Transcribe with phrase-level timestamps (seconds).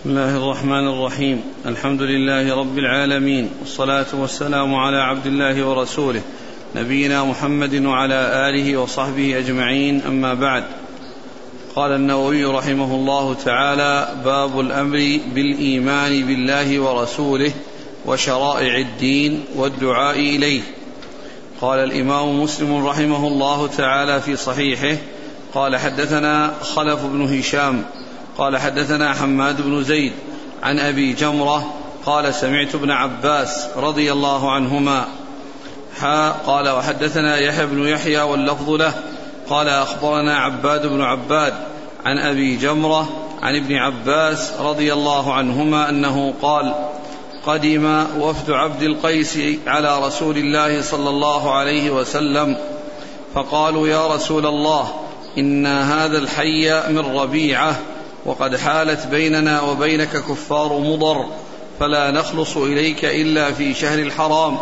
[0.00, 6.22] بسم الله الرحمن الرحيم الحمد لله رب العالمين والصلاة والسلام على عبد الله ورسوله
[6.76, 10.64] نبينا محمد وعلى آله وصحبه أجمعين أما بعد
[11.76, 17.52] قال النووي رحمه الله تعالى باب الأمر بالإيمان بالله ورسوله
[18.06, 20.62] وشرائع الدين والدعاء إليه
[21.60, 24.96] قال الإمام مسلم رحمه الله تعالى في صحيحه
[25.54, 27.84] قال حدثنا خلف بن هشام
[28.38, 30.12] قال حدثنا حماد بن زيد
[30.62, 31.74] عن أبي جمرة
[32.06, 35.04] قال سمعت ابن عباس رضي الله عنهما
[36.00, 38.94] حا قال وحدثنا يحيى بن يحيى واللفظ له
[39.48, 41.54] قال أخبرنا عباد بن عباد
[42.04, 43.08] عن أبي جمرة
[43.42, 46.74] عن ابن عباس رضي الله عنهما أنه قال
[47.46, 52.56] قدم وفد عبد القيس على رسول الله صلى الله عليه وسلم
[53.34, 54.94] فقالوا يا رسول الله
[55.38, 57.76] إن هذا الحي من ربيعة
[58.24, 61.26] وقد حالت بيننا وبينك كفار مضر
[61.80, 64.58] فلا نخلص إليك إلا في شهر الحرام.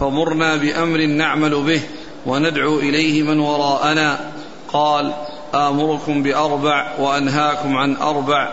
[0.00, 1.80] فمرنا بأمر نعمل به
[2.26, 4.20] وندعو إليه من وراءنا.
[4.72, 5.12] قال
[5.54, 8.48] آمركم بأربع وأنهاكم عن أربع.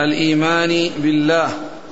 [0.00, 1.50] الإيمان بالله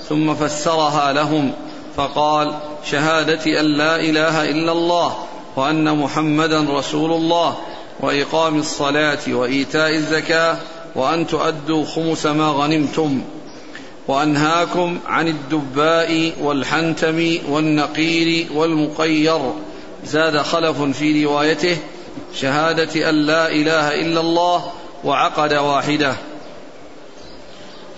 [0.09, 1.53] ثم فسرها لهم.
[1.97, 2.55] فقال
[2.91, 5.17] شهادة أن لا إله إلا الله
[5.57, 7.57] وأن محمدا رسول الله
[8.01, 10.57] وإقام الصلاة وإيتاء الزكاة
[10.95, 13.23] وأن تؤدوا خمس ما غنمتم
[14.09, 19.41] وأنهاكم عن الدباء والحنتم والنقير والمقير.
[20.05, 21.77] زاد خلف في روايته
[22.35, 24.65] شهادة أن لا إله إلا الله
[25.05, 26.17] وعقد واحدة.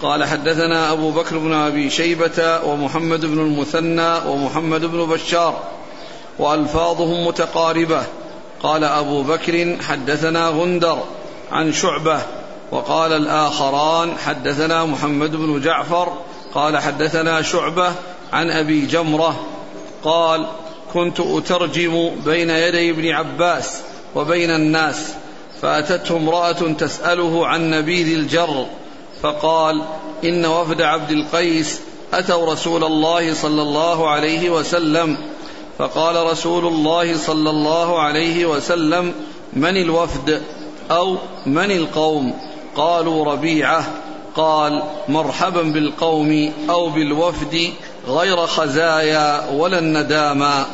[0.02, 5.62] قال حدثنا أبو بكر بن أبي شيبة ومحمد بن المثنى ومحمد بن بشار
[6.38, 8.02] وألفاظهم متقاربة.
[8.62, 10.98] قال أبو بكر حدثنا غندر
[11.52, 12.20] عن شعبة
[12.70, 16.12] وقال الآخران حدثنا محمد بن جعفر
[16.54, 17.92] قال حدثنا شعبة
[18.32, 19.46] عن أبي جمرة
[20.04, 20.46] قال
[20.94, 23.80] كنت أترجم بين يدي ابن عباس
[24.14, 25.14] وبين الناس
[25.62, 28.66] فأتته امرأة تسأله عن نبيذ الجر
[29.22, 29.82] فقال
[30.24, 31.80] إن وفد عبد القيس
[32.12, 35.16] أتوا رسول الله صلى الله عليه وسلم.
[35.78, 39.12] فقال رسول الله صلى الله عليه وسلم
[39.52, 40.42] من الوفد
[40.90, 43.86] أو من القوم؟ قالوا ربيعة
[44.36, 47.72] قال مرحبا بالقوم أو بالوفد
[48.08, 50.66] غير خزايا ولا النداما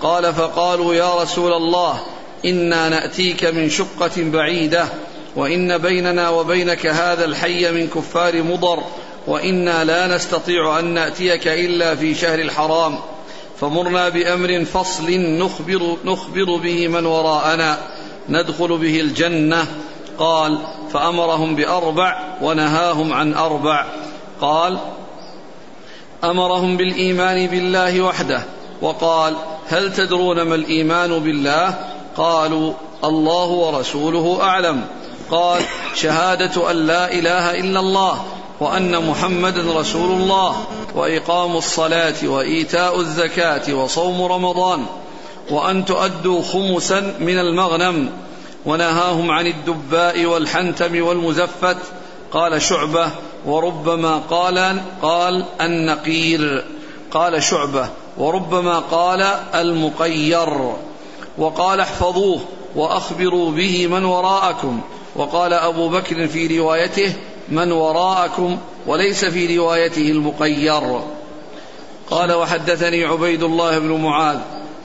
[0.00, 2.00] قال فقالوا يا رسول الله
[2.44, 4.88] إنا نأتيك من شقة بعيدة
[5.36, 8.82] وإن بيننا وبينك هذا الحي من كفار مضر
[9.26, 12.98] وإنا لا نستطيع أن نأتيك إلا في شهر الحرام.
[13.60, 17.78] فمرنا بأمر فصل نخبر, نخبر به من وراءنا
[18.28, 19.66] ندخل به الجنة.
[20.18, 20.58] قال
[20.96, 23.84] فأمرهم بأربع ونهاهم عن أربع.
[24.40, 24.78] قال
[26.24, 28.42] أمرهم بالإيمان بالله وحده.
[28.82, 29.34] وقال
[29.68, 31.74] هل تدرون ما الإيمان بالله؟
[32.16, 32.72] قالوا
[33.04, 34.84] الله ورسوله أعلم.
[35.30, 35.62] قال
[35.94, 38.24] شهادة أن لا إله إلا الله
[38.60, 40.56] وأن محمدا رسول الله
[40.94, 44.86] وإقام الصلاة وإيتاء الزكاة وصوم رمضان.
[45.50, 48.25] وأن تؤدوا خمسا من المغنم.
[48.66, 51.76] ونهاهم عن الدباء والحنتم والمزفت.
[52.32, 53.10] قال شعبة
[53.46, 56.64] وربما قال قال النقير.
[57.10, 57.88] قال شعبة
[58.18, 59.22] وربما قال
[59.54, 60.72] المقير.
[61.38, 62.40] وقال احفظوه
[62.76, 64.80] وأخبروا به من وراءكم.
[65.16, 67.12] وقال أبو بكر في روايته
[67.48, 71.00] من وراءكم وليس في روايته المقير.
[72.10, 74.38] قال وحدثني عبيد الله بن معاذ.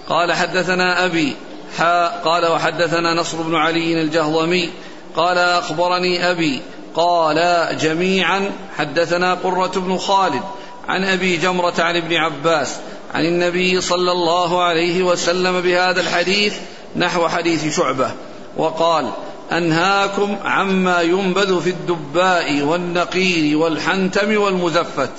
[0.09, 1.35] قال حدثنا أبي
[1.77, 4.69] حا قال وحدثنا نصر بن علي الجهضمي
[5.15, 6.61] قال أخبرني أبي
[6.95, 10.41] قال جميعا حدثنا قرة بن خالد
[10.87, 12.75] عن أبي جمرة عن ابن عباس
[13.13, 16.55] عن النبي صلى الله عليه وسلم بهذا الحديث
[16.95, 18.11] نحو حديث شعبة
[18.57, 19.09] وقال
[19.51, 25.09] أنهاكم عما ينبذ في الدباء والنقير والحنتم والمزفت.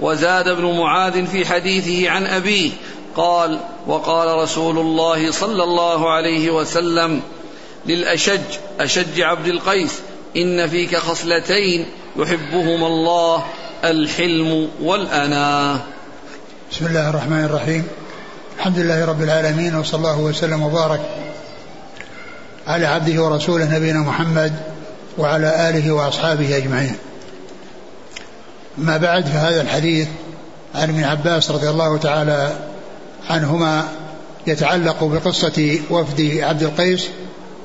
[0.00, 2.70] وزاد ابن معاذ في حديثه عن أبيه
[3.18, 7.20] قال وقال رسول الله صلى الله عليه وسلم
[7.86, 8.40] للأشج
[8.80, 9.98] أشج عبد القيس
[10.36, 11.86] إن فيك خصلتين
[12.16, 13.44] يحبهما الله
[13.84, 15.80] الحلم والأناة
[16.72, 17.88] بسم الله الرحمن الرحيم.
[18.58, 21.00] الحمد لله رب العالمين وصلى الله وسلم وبارك
[22.66, 24.52] على عبده ورسوله نبينا محمد
[25.18, 26.96] وعلى آله وأصحابه أجمعين.
[28.78, 30.08] ما بعد فهذا الحديث
[30.74, 32.67] عن ابن عباس رضي الله تعالى
[33.28, 33.88] عنهما
[34.46, 37.08] يتعلق بقصة وفد عبد القيس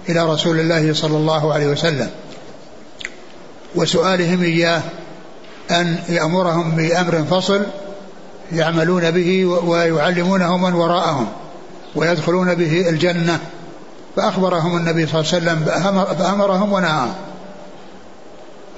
[0.10, 2.10] إلى رسول الله صلى الله عليه وسلم
[3.75, 4.81] وسؤالهم إياه
[5.71, 7.65] أن يأمرهم بأمر فصل
[8.51, 11.27] يعملون به ويعلمونه من وراءهم
[11.95, 13.39] ويدخلون به الجنة
[14.16, 17.13] فأخبرهم النبي صلى الله عليه وسلم فأمرهم ونهاهم.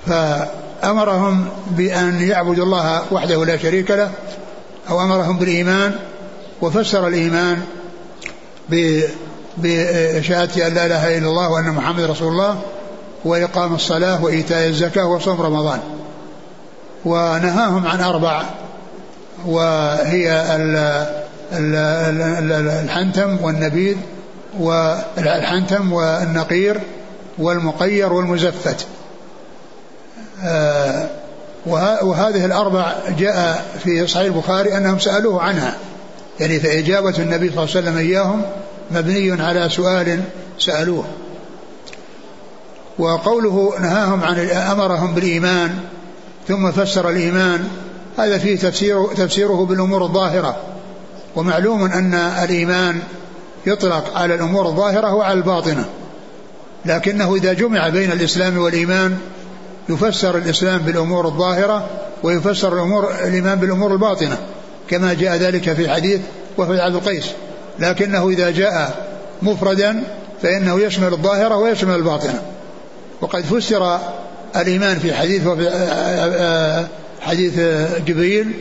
[0.08, 4.12] فأمرهم بأن يعبدوا الله وحده لا شريك له
[4.90, 5.96] أو أمرهم بالإيمان
[6.62, 7.62] وفسر الإيمان
[9.57, 12.62] بشهادة أن لا إله إلا الله وأن محمد رسول الله
[13.25, 15.80] وإقام الصلاة وإيتاء الزكاة وصوم رمضان.
[17.06, 18.44] ونهاهم عن أربع
[19.46, 20.56] وهي
[22.84, 23.98] الحنتم والنبيذ
[24.60, 26.80] والحنتم والنقير
[27.38, 28.86] والمقير والمزفت.
[30.44, 31.07] آه،
[32.02, 35.75] وهذه الأربع جاء في صحيح البخاري أنهم سألوه عنها.
[36.40, 38.42] يعني فإجابة النبي صلى الله عليه وسلم إياهم
[38.92, 40.22] مبني على سؤال
[40.60, 41.06] سألوه.
[43.00, 45.80] وقوله نهاهم عن أمرهم بالإيمان
[46.48, 47.68] ثم فسر الإيمان
[48.18, 50.58] هذا فيه تفسير تفسيره بالأمور الظاهرة.
[51.36, 53.00] ومعلوم أن الإيمان
[53.66, 55.86] يطلق على الأمور الظاهرة وعلى الباطنة.
[56.86, 59.18] لكنه إذا جمع بين الإسلام والإيمان
[59.90, 61.90] يفسر الإسلام بالأمور الظاهرة
[62.24, 64.38] ويفسر الأمور الإيمان بالأمور الباطنة.
[64.90, 66.20] كما جاء ذلك في حديث
[66.58, 67.26] وفد عبد القيس
[67.80, 69.06] لكنه إذا جاء
[69.42, 70.04] مفردا
[70.42, 72.42] فإنه يشمل الظاهرة ويشمل الباطنة
[73.22, 74.00] وقد فسر
[74.56, 76.86] الإيمان في حديث وفي
[77.22, 77.60] حديث
[78.08, 78.54] جبريل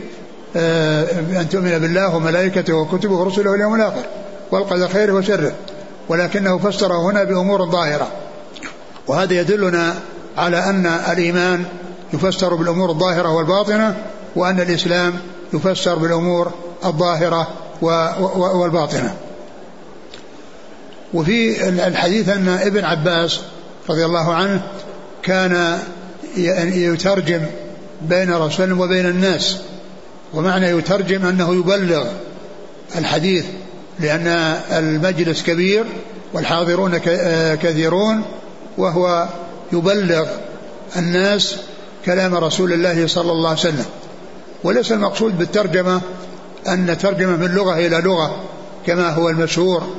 [1.35, 4.03] أن تؤمن بالله وملائكته وكتبه ورسله واليوم الآخر
[4.51, 5.51] والقدر خيره وشره.
[6.09, 8.07] ولكنه فسره هنا بأمور ظاهرة.
[9.07, 9.93] وهذا يدلنا
[10.37, 11.65] على أن الإيمان
[12.13, 13.95] يفسر بالأمور الظاهرة والباطنة
[14.35, 15.13] وأن الإسلام
[15.53, 16.51] يفسر بالأمور
[16.85, 17.47] الظاهرة
[17.81, 19.15] والباطنة.
[21.13, 23.39] وفي الحديث أن ابن عباس
[23.89, 24.61] رضي الله عنه
[25.23, 25.79] كان
[26.75, 27.41] يترجم
[28.01, 29.57] بين رسول وبين الناس.
[30.33, 32.05] ومعنى يترجم أنه يبلغ
[32.95, 33.45] الحديث
[33.99, 34.27] لأن
[34.71, 35.85] المجلس كبير
[36.33, 36.97] والحاضرون
[37.55, 38.21] كثيرون
[38.77, 39.27] وهو
[39.73, 40.27] يبلغ
[40.95, 41.55] الناس
[42.05, 43.85] كلام رسول الله صلى الله عليه وسلم.
[44.65, 46.01] وليس المقصود بالترجمة
[46.67, 48.43] أن ترجمة من لغة إلى لغة
[48.85, 49.95] كما هو المشهور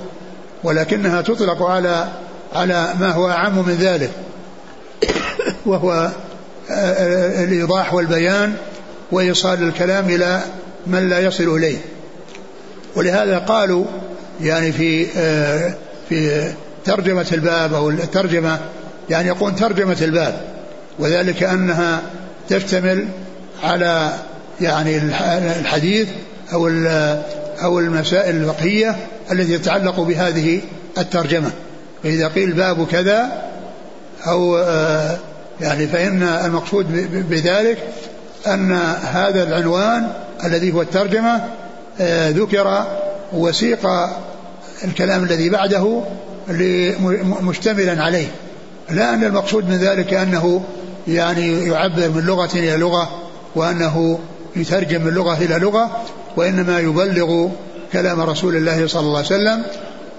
[0.65, 2.09] ولكنها تطلق على
[2.53, 4.11] على ما هو أعم من ذلك
[5.67, 6.11] وهو
[7.45, 8.55] الإيضاح والبيان
[9.13, 10.41] وإيصال الكلام إلى
[10.87, 11.79] من لا يصل إليه.
[12.97, 13.85] ولهذا قالوا
[14.41, 15.07] يعني في
[16.09, 16.53] في
[16.85, 18.61] ترجمة الباب أو الترجمة
[19.11, 20.41] يعني يقول ترجمة الباب
[20.99, 22.03] وذلك أنها
[22.49, 23.09] تشتمل
[23.63, 24.13] على
[24.61, 24.99] يعني
[25.61, 26.09] الحديث
[26.53, 26.69] أو
[27.63, 28.97] أو المسائل الفقهية
[29.33, 30.61] التي تتعلق بهذه
[30.99, 31.51] الترجمة.
[32.03, 33.43] فإذا قيل باب كذا
[34.27, 35.19] أو آه،
[35.61, 36.87] يعني فإن المقصود
[37.31, 37.79] بذلك
[38.47, 38.73] أن
[39.03, 40.09] هذا العنوان
[40.45, 41.45] الذي هو الترجمة
[42.01, 42.87] آه، ذكر
[43.33, 43.89] وسيق
[44.85, 46.03] الكلام الذي بعده
[47.41, 48.27] مشتملا عليه.
[48.91, 50.65] لا أن المقصود من ذلك أنه
[51.09, 53.23] يعني يعبر من لغة إلى لغة
[53.55, 54.19] وأنه
[54.57, 56.05] يترجم من لغة إلى لغة
[56.37, 57.49] وإنما يبلغ
[57.93, 59.63] كلام رسول الله صلى الله عليه وسلم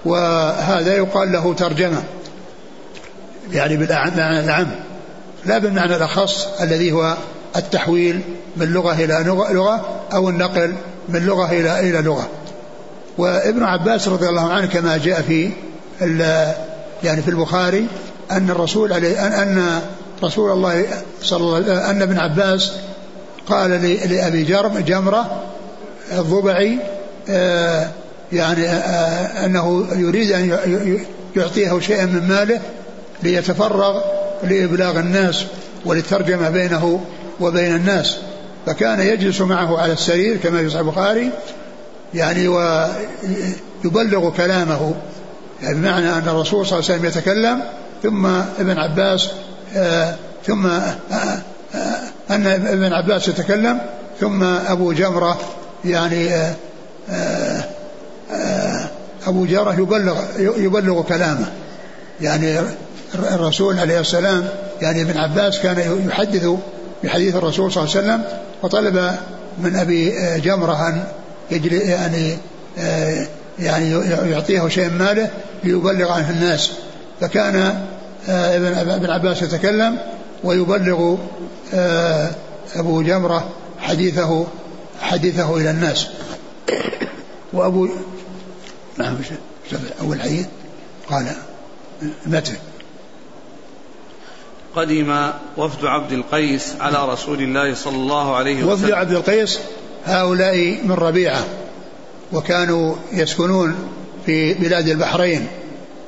[0.04, 2.02] وهذا يقال له ترجمة.
[3.52, 4.70] يعني بالمعنى العام
[5.44, 7.16] لا بالمعنى الأخص الذي هو
[7.56, 8.20] التحويل
[8.56, 10.74] من لغة إلى لغة أو النقل
[11.08, 12.28] من لغة إلى إلى لغة.
[13.18, 15.50] وابن عباس رضي الله عنه كما جاء في
[17.04, 17.86] يعني في البخاري
[18.30, 19.82] أن الرسول عليه أن
[20.22, 20.84] رسول الله
[21.22, 22.72] صلى الله أن ابن عباس
[23.48, 23.70] قال
[24.10, 25.42] لأبي جرم جمرة
[26.12, 26.78] الضبعي
[27.30, 27.88] آه،
[28.32, 30.98] يعني آه، آه، أنه يريد أن
[31.36, 32.60] يعطيه شيئا من ماله
[33.22, 34.00] ليتفرغ
[34.42, 35.44] لإبلاغ الناس
[35.84, 37.00] وللترجمة بينه
[37.40, 38.16] وبين الناس.
[38.66, 41.30] فكان يجلس معه على السرير كما في صحيح البخاري
[42.14, 44.94] يعني ويبلغ كلامه.
[45.62, 47.62] يعني بمعنى أن الرسول صلى الله عليه وسلم يتكلم
[48.02, 48.26] ثم
[48.60, 49.28] ابن عباس
[50.46, 50.68] ثم
[52.30, 53.80] أن ابن عباس يتكلم
[54.20, 55.38] ثم أبو جمرة
[55.84, 56.54] يعني آه،
[57.10, 57.64] آه،
[58.32, 58.88] آه،
[59.26, 61.52] أبو جمرة يبلغ يبلغ كلامه.
[62.20, 62.60] يعني
[63.14, 64.48] الرسول عليه السلام
[64.82, 66.48] يعني ابن عباس كان يحدث
[67.04, 68.24] بحديث الرسول صلى الله عليه وسلم
[68.62, 69.10] وطلب
[69.58, 71.04] من أبي جمرة أن
[71.50, 72.36] يجري يعني
[73.58, 73.92] يعني
[74.30, 75.30] يعطيه شيء من ماله
[75.64, 76.70] ليبلغ عنه الناس.
[77.20, 77.82] فكان
[78.28, 79.98] ابن عباس يتكلم
[80.44, 81.16] ويبلغ
[82.76, 83.48] أبو جمرة
[83.80, 84.46] حديثه
[85.00, 86.08] حديثه إلى الناس.
[87.52, 87.88] وأبو
[88.98, 89.16] نعم
[90.00, 90.46] أول حديث
[91.10, 91.32] قال
[92.26, 92.56] متى؟
[94.76, 98.68] قدم وفد عبد القيس على رسول الله صلى الله عليه وسلم.
[98.68, 99.58] وفد عبد القيس
[100.06, 101.44] هؤلاء من ربيعة
[102.32, 103.74] وكانوا يسكنون
[104.26, 105.46] في بلاد البحرين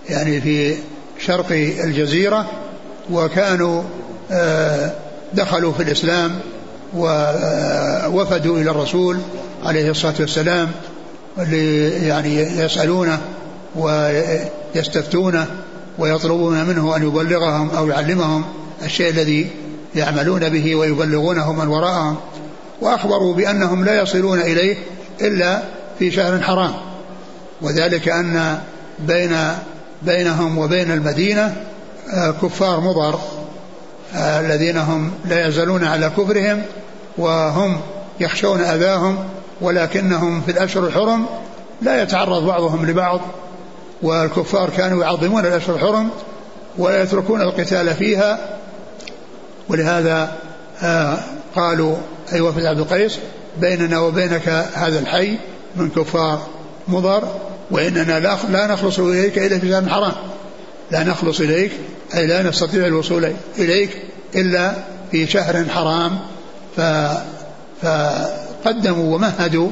[0.09, 0.77] يعني في
[1.19, 1.53] شرق
[1.85, 2.51] الجزيرة
[3.11, 3.83] وكانوا
[4.31, 4.93] آه،
[5.35, 6.39] دخلوا في الإسلام
[6.97, 9.19] ووفدوا إلى الرسول
[9.65, 10.71] عليه الصلاة والسلام
[12.03, 13.19] يعني يسألونه
[13.77, 15.47] ويستفتونه
[15.99, 18.45] ويطلبون منه أن يبلغهم أو يعلمهم
[18.85, 19.51] الشيء الذي
[19.95, 22.17] يعملون به ويبلغونه من وراءهم.
[22.81, 24.77] وأخبروا بأنهم لا يصلون إليه
[25.21, 25.63] إلا
[25.99, 26.73] في شهر حرام.
[27.63, 28.59] وذلك أن
[28.99, 29.37] بين
[30.03, 31.57] بينهم وبين المدينة
[32.43, 33.21] كفار مضر.
[34.15, 36.63] الذين هم لا يزالون على كفرهم
[37.19, 37.81] وهم
[38.21, 39.19] يخشون أذاهم
[39.61, 41.27] ولكنهم في الأشهر الحرم
[41.83, 43.21] لا يتعرض بعضهم لبعض
[44.03, 46.11] والكفار كانوا يعظمون الأشهر الحرم
[46.79, 48.39] ولا يتركون القتال فيها.
[49.69, 50.33] ولهذا
[50.83, 51.19] آه
[51.57, 51.97] قالوا
[52.33, 53.19] أي وفد عبد القيس
[53.61, 55.39] بيننا وبينك هذا الحي
[55.77, 56.47] من كفار
[56.89, 57.29] مضر
[57.71, 60.13] وإننا لا نخلص إليك إلا في شهر حرام.
[60.91, 61.73] لا نخلص إليك
[62.15, 63.91] أي لا نستطيع الوصول إليك
[64.37, 64.75] إلا
[65.11, 66.19] في شهر حرام.
[66.77, 66.81] ف
[67.83, 69.69] فقدموا ومهدوا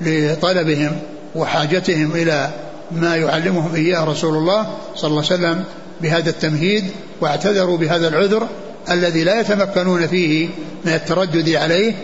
[0.00, 1.00] لطلبهم
[1.34, 2.50] وحاجتهم إلى
[2.90, 5.64] ما يعلمهم إياه رسول الله صلى الله عليه وسلم
[6.00, 6.84] بهذا التمهيد
[7.20, 8.48] واعتذروا بهذا العذر
[8.90, 10.48] الذي لا يتمكنون فيه
[10.84, 11.94] من التردد عليه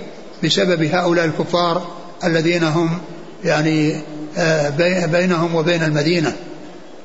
[0.44, 1.86] بسبب هؤلاء الكفار
[2.24, 2.98] الذين هم
[3.44, 4.00] يعني
[4.38, 6.36] آه، بينهم وبين المدينة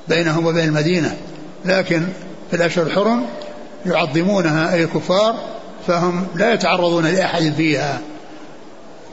[0.08, 1.18] بينهم وبين المدينة.
[1.66, 2.08] لكن
[2.50, 3.26] في الأشهر الحرم
[3.86, 5.36] يعظمونها أي الكفار
[5.88, 8.00] فهم لا يتعرضون لأحد فيها.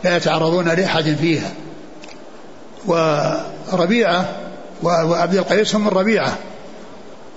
[0.04, 1.52] لا يتعرضون لأحد فيها.
[2.86, 4.28] وربيعة
[4.82, 6.38] وعبد القيس هم من ربيعة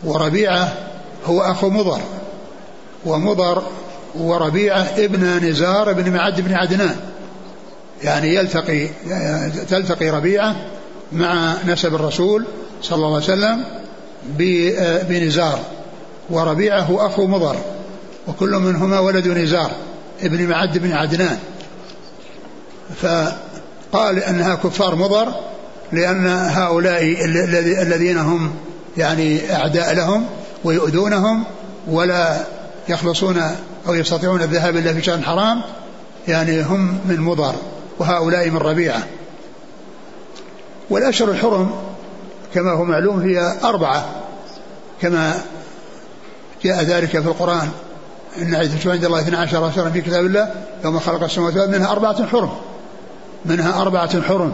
[0.03, 0.73] وربيعة
[1.25, 2.01] هو أخو مضر.
[3.05, 3.63] ومضر
[4.15, 6.95] وربيعة ابن نزار بن معد بن عدنان.
[8.03, 8.87] يعني يلتقي
[9.69, 10.55] تلتقي ربيعة
[11.11, 12.45] مع نسب الرسول
[12.81, 13.63] صلى الله عليه وسلم
[15.09, 15.59] بنزار
[16.29, 17.55] وربيعة هو أخو مضر
[18.27, 19.71] وكل منهما ولد نزار
[20.21, 21.37] ابن معد بن عدنان.
[23.01, 25.27] فقال إنها كفار مضر
[25.91, 27.03] لأن هؤلاء
[27.81, 28.51] الذين هم
[28.97, 30.25] يعني أعداء لهم
[30.63, 31.43] ويؤذونهم
[31.87, 32.45] ولا
[32.89, 33.41] يخلصون
[33.87, 35.61] أو يستطيعون الذهاب إلا في شهر حرام
[36.27, 37.55] يعني هم من مضر
[37.99, 39.03] وهؤلاء من ربيعة.
[40.89, 41.71] والأشهر الحرم
[42.53, 44.05] كما هو معلوم هي أربعة
[45.01, 45.33] كما
[46.63, 47.69] جاء ذلك في القرآن.
[48.41, 50.53] إن عدة عند الله 12 شهرا في كتاب الله
[50.83, 52.49] يوم خلق السماوات والأرض منها أربعة حرم
[53.45, 54.53] منها أربعة حرم.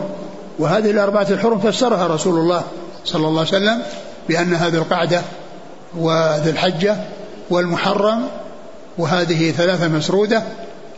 [0.59, 2.63] وهذه الأربعة الحرم فسرها رسول الله
[3.05, 3.81] صلى الله عليه وسلم
[4.29, 5.21] بأن هذه القعدة
[5.97, 6.97] وذي الحجة
[7.49, 8.27] والمحرم
[8.97, 10.43] وهذه ثلاثة مسرودة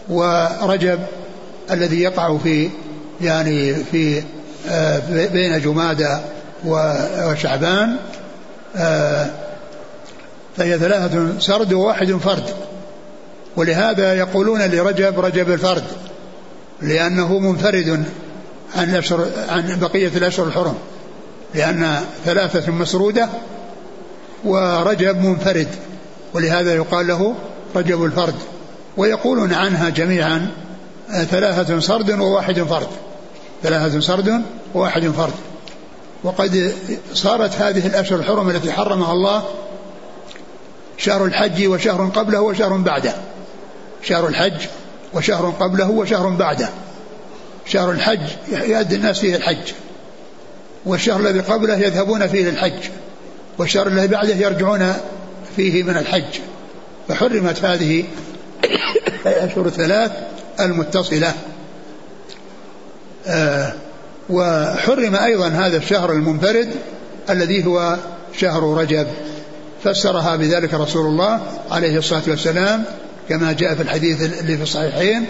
[0.10, 1.00] ورجب
[1.72, 2.70] الذي يقع في
[3.22, 4.24] يعني في
[4.70, 6.18] آه، بين جمادى
[6.66, 7.98] وشعبان
[8.76, 9.28] آه،
[10.58, 12.50] فهي ثلاثة سرد وواحد فرد.
[13.56, 15.84] ولهذا يقولون لرجب رجب الفرد
[16.82, 18.04] لأنه منفرد
[18.76, 20.76] عن الأشهر عن بقية الأشهر الحرم
[21.56, 23.30] لأن ثلاثة مسرودة
[24.44, 25.68] ورجب منفرد.
[26.34, 27.36] ولهذا يقال له
[27.76, 28.36] رجب الفرد.
[28.98, 30.48] ويقولون عنها جميعا
[31.10, 32.88] ثلاثة سرد وواحد فرد.
[33.64, 34.42] ثلاثة سرد
[34.76, 35.34] وواحد فرد.
[36.24, 36.76] وقد
[37.14, 39.44] صارت هذه الأشهر الحرم التي حرمها الله
[40.98, 43.16] شهر الحج وشهر قبله وشهر بعده.
[44.04, 44.68] شهر الحج
[45.14, 46.70] وشهر قبله وشهر بعده.
[47.66, 48.20] شهر الحج
[48.52, 49.74] يؤدي الناس فيه الحج.
[50.86, 52.90] والشهر الذي قبله يذهبون فيه للحج
[53.58, 54.94] والشهر الذي بعده يرجعون
[55.56, 56.40] فيه من الحج.
[57.08, 58.04] فحرمت هذه
[59.26, 60.12] الأشهر الثلاث
[60.60, 61.34] المتصلة.
[63.28, 63.74] آه
[64.30, 66.70] وحرم أيضا هذا الشهر المنفرد
[67.30, 67.98] الذي هو
[68.38, 69.08] شهر رجب.
[69.84, 71.42] فسرها بذلك رسول الله
[71.72, 72.84] عليه الصلاة والسلام
[73.30, 75.26] كما جاء في الحديث اللي في الصحيحين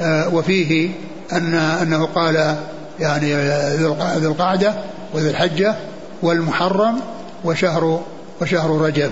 [0.00, 0.90] آه، وفيه
[1.32, 2.56] أن أنه قال
[3.00, 3.34] يعني
[4.18, 4.74] ذي القعدة
[5.14, 5.74] وذي الحجة
[6.22, 7.00] والمحرم
[7.44, 8.02] وشهر
[8.40, 9.10] وشهر رجب.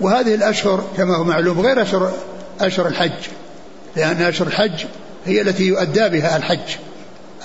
[0.00, 2.12] وهذه الأشهر كما هو معلوم غير أشهر
[2.60, 3.28] أشهر الحج
[3.96, 4.84] لأن أشهر الحج
[5.26, 6.85] هي التي يؤدى بها الحج.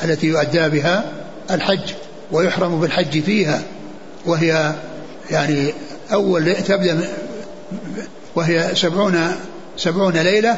[0.04, 1.12] التي يؤدى بها
[1.52, 1.94] الحج
[2.32, 3.62] ويحرم بالحج فيها
[4.26, 4.76] وهي
[5.32, 5.74] يعني
[6.14, 7.10] أول تبدأ
[8.36, 9.36] وهي سبعون
[9.78, 10.58] سبعون ليلة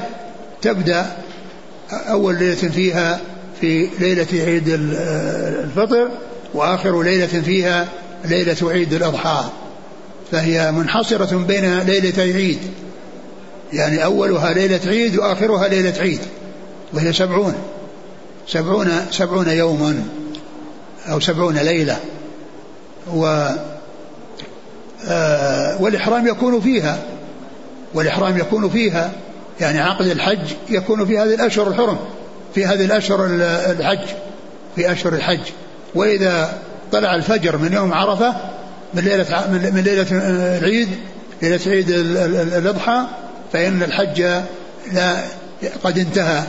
[0.61, 1.05] تبدأ
[1.91, 3.21] أول ليلة فيها
[3.61, 6.09] في ليلة عيد الفطر
[6.53, 7.87] وآخر ليلة فيها
[8.25, 9.43] ليلة عيد الأضحى
[10.31, 12.59] فهي منحصرة بين ليلتي عيد
[13.73, 16.19] يعني أولها ليلة عيد وآخرها ليلة عيد
[16.93, 17.55] وهي سبعون.
[18.47, 20.03] سبعون سبعون يوما
[21.11, 21.97] أو سبعون ليلة
[23.13, 23.47] و
[25.07, 26.99] آه والإحرام يكون فيها
[27.93, 29.11] والإحرام يكون فيها
[29.61, 31.97] يعني عقد الحج يكون في هذه الأشهر الحرم
[32.55, 33.25] في هذه الأشهر
[33.71, 34.07] الحج
[34.75, 35.39] في أشهر الحج.
[35.95, 36.53] وإذا
[36.91, 38.35] طلع الفجر من يوم عرفة
[38.93, 40.07] من ليلة من ليلة
[40.57, 40.89] العيد
[41.41, 41.89] ليلة عيد
[42.53, 43.01] الأضحى
[43.53, 44.21] فإن الحج
[44.93, 45.23] لا
[45.83, 46.43] قد انتهى.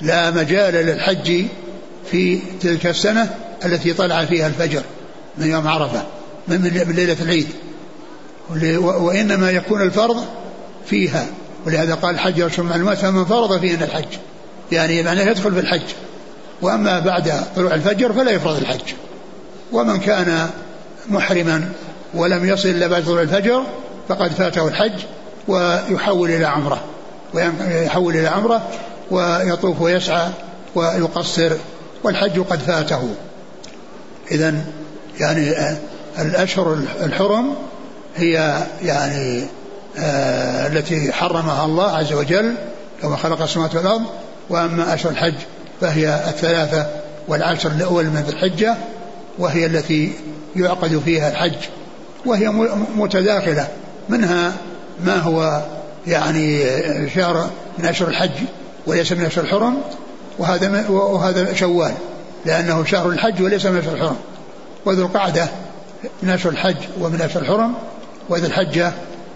[0.00, 1.44] لا مجال للحج
[2.10, 4.82] في تلك السنة التي طلع فيها الفجر
[5.38, 6.02] من يوم عرفة
[6.48, 6.62] من
[6.96, 7.48] ليلة العيد.
[8.80, 10.24] وإنما يكون الفرض
[10.86, 11.26] فيها.
[11.66, 14.18] ولهذا قال الحج أشهر معلومات فمن فرض فيهن الحج.
[14.72, 15.82] يعني معناه يدخل في الحج.
[16.62, 18.92] وأما بعد طلوع الفجر فلا يفرض الحج.
[19.72, 20.50] ومن كان
[21.08, 21.72] محرما
[22.14, 23.62] ولم يصل إلا بعد طلوع الفجر
[24.08, 25.00] فقد فاته الحج
[25.48, 26.84] ويحول إلى عمرة.
[27.34, 28.68] ويحول إلى عمرة
[29.10, 30.28] ويطوف ويسعى
[30.74, 31.52] ويقصر
[32.04, 33.08] والحج قد فاته.
[34.30, 34.54] إذا
[35.20, 35.52] يعني
[36.18, 37.54] الأشهر الحرم
[38.16, 39.44] هي يعني
[39.98, 42.54] آه التي حرمها الله عز وجل
[43.02, 44.02] كما خلق السماوات والأرض.
[44.50, 45.34] وأما أشهر الحج
[45.80, 46.86] فهي الثلاثة
[47.28, 48.74] والعشر الأول من ذي الحجة
[49.38, 50.12] وهي التي
[50.56, 51.58] يعقد فيها الحج
[52.26, 52.48] وهي
[52.96, 53.68] متداخلة
[54.08, 54.52] منها
[55.04, 55.62] ما هو
[56.06, 56.64] يعني
[57.14, 58.30] شهر من أشهر الحج.
[58.86, 59.76] وليس من أشهر الحرم
[60.38, 61.94] وهذا وهذا شوال
[62.46, 64.16] لأنه شهر الحج وليس من أشهر الحرم.
[64.86, 65.48] وذو القعدة
[66.22, 67.74] من أشهر الحج ومن أشهر الحرم
[68.28, 68.92] وذو الحجة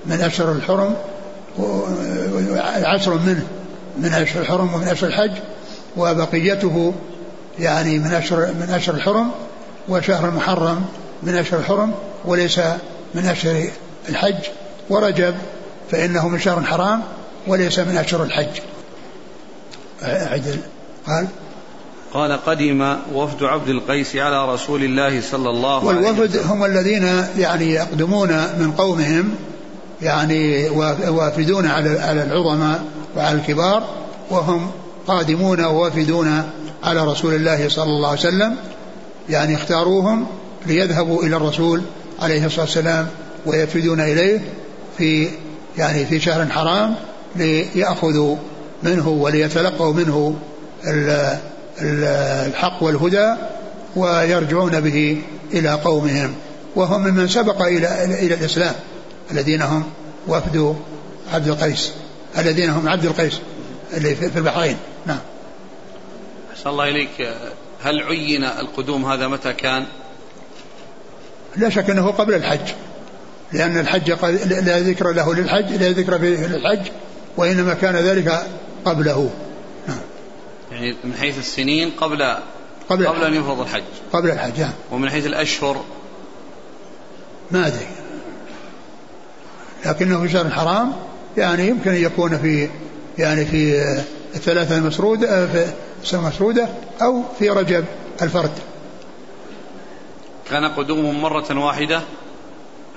[0.07, 0.95] من أشهر الحرم
[2.85, 3.47] عشر منه
[3.99, 5.33] من أشهر الحرم ومن أشهر الحج
[5.97, 6.95] وبقيته
[7.59, 9.31] يعني من أشهر من أشهر الحرم
[9.89, 10.85] وشهر المحرم
[11.23, 11.95] من أشهر الحرم
[12.25, 12.59] وليس
[13.15, 13.69] من أشهر
[14.09, 14.45] الحج
[14.91, 15.35] ورجب
[15.91, 17.03] فإنه من شهر حرام
[17.47, 18.61] وليس من أشهر الحج.
[20.03, 20.57] عدل
[21.07, 21.27] قال
[22.15, 26.19] قال قدم وفد عبد القيس على رسول الله صلى الله عليه وسلم.
[26.19, 29.35] والوفد هم الذين يعني يقدمون من قومهم
[30.03, 30.69] يعني
[31.09, 32.85] وافدون على على العظماء
[33.17, 33.89] وعلى الكبار
[34.31, 34.71] وهم
[35.07, 36.43] قادمون ووافدون
[36.85, 38.57] على رسول الله صلى الله عليه وسلم.
[39.29, 40.27] يعني اختاروهم
[40.67, 41.83] ليذهبوا إلى الرسول
[42.23, 43.09] عليه الصلاة والسلام
[43.47, 44.41] ويفدون إليه
[44.99, 45.29] في
[45.79, 46.95] يعني في شهر حرام
[47.37, 48.37] ليأخذوا
[48.83, 50.39] منه وليتلقوا منه
[51.83, 53.35] الحق والهدى
[53.97, 56.35] ويرجعون به إلى قومهم.
[56.77, 58.75] وهم ممن سبق إلى إلى الإسلام
[59.31, 59.85] الذين هم
[60.29, 60.77] وفد
[61.33, 61.93] عبد القيس
[62.39, 63.39] الذين هم عبد القيس
[63.93, 64.77] اللي في البحرين.
[65.07, 65.21] نعم.
[66.53, 67.35] أحسن الله إليك.
[67.85, 69.87] هل عين القدوم هذا متى كان؟
[71.57, 72.73] لا شك أنه قبل الحج
[73.53, 74.11] لأن الحج
[74.51, 76.91] لا ذكر له للحج لا ذكر فيه للحج
[77.37, 78.47] وإنما كان ذلك
[78.85, 79.31] قبله.
[79.89, 79.99] نعم.
[80.73, 82.37] يعني من حيث السنين قبل
[82.89, 83.83] قبل, قبل أن يفرض الحج.
[84.13, 84.73] قبل الحج نعم.
[84.91, 85.85] ومن حيث الأشهر؟
[87.51, 87.87] ما أدري.
[89.87, 90.93] لكنه في شهر الحرام
[91.37, 92.69] يعني يمكن أن يكون في
[93.19, 93.83] يعني في
[94.35, 95.67] الثلاثة المسرودة في
[96.03, 96.69] السنة المسرودة
[97.03, 97.85] أو في رجب
[98.23, 98.53] الفرد.
[100.51, 102.01] كان قدومهم مرة واحدة؟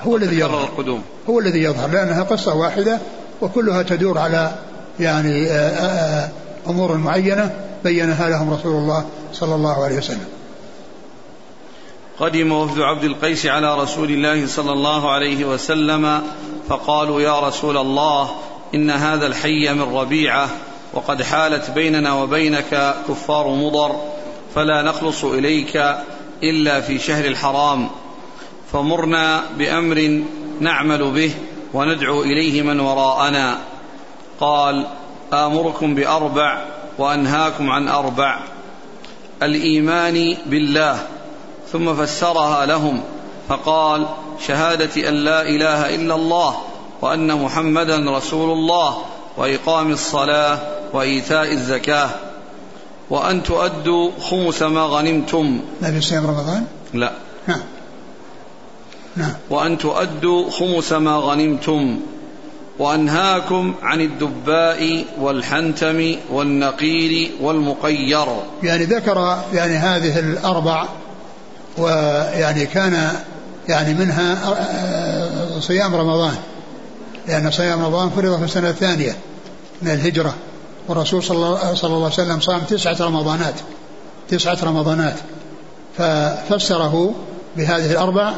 [0.01, 0.63] هو الذي يظهر.
[0.63, 1.03] القدوم.
[1.29, 2.99] هو الذي يظهر لأنها قصة واحدة
[3.41, 4.55] وكلها تدور على
[4.99, 6.29] يعني آه، آه، آه،
[6.67, 10.25] أمور معينة بينها لهم رسول الله صلى الله عليه وسلم.
[12.19, 16.21] قدم وفد عبد القيس على رسول الله صلى الله عليه وسلم
[16.69, 18.29] فقالوا يا رسول الله
[18.75, 20.49] إن هذا الحي من ربيعة
[20.93, 23.95] وقد حالت بيننا وبينك كفار مضر
[24.55, 25.95] فلا نخلص إليك
[26.43, 27.89] إلا في شهر الحرام
[28.73, 30.23] فمرنا بأمر
[30.59, 31.31] نعمل به
[31.73, 33.57] وندعو إليه من وراءنا.
[34.39, 34.87] قال
[35.33, 36.65] آمركم بأربع
[36.97, 38.39] وأنهاكم عن أربع
[39.43, 41.07] الإيمان بالله
[41.71, 43.01] ثم فسرها لهم
[43.49, 44.05] فقال
[44.47, 46.57] شهادة أن لا إله إلا الله
[47.01, 48.97] وأن محمدا رسول الله
[49.37, 50.59] وإقام الصلاة
[50.93, 52.09] وإيتاء الزكاة.
[53.09, 55.59] وأن تؤدوا خمس ما غنمتم.
[55.81, 57.11] لا في صيام رمضان؟ لا.
[57.47, 57.61] نعم.
[59.15, 59.33] نعم.
[59.49, 61.99] وأن تؤدوا خمس ما غنمتم.
[62.79, 68.25] وأنهاكم عن الدباء والحنتم والنقير والمقير.
[68.63, 70.85] يعني ذكر يعني هذه الأربع
[71.77, 73.11] ويعني كان
[73.67, 74.37] يعني منها
[75.59, 76.35] صيام رمضان.
[77.27, 79.15] لأن صيام رمضان فرض في السنة الثانية
[79.81, 80.33] من الهجرة.
[80.87, 83.55] والرسول صلى الله عليه وسلم صام تسعة رمضانات.
[84.29, 85.15] تسعة رمضانات.
[85.97, 87.15] ففسره
[87.57, 88.33] بهذه الأربع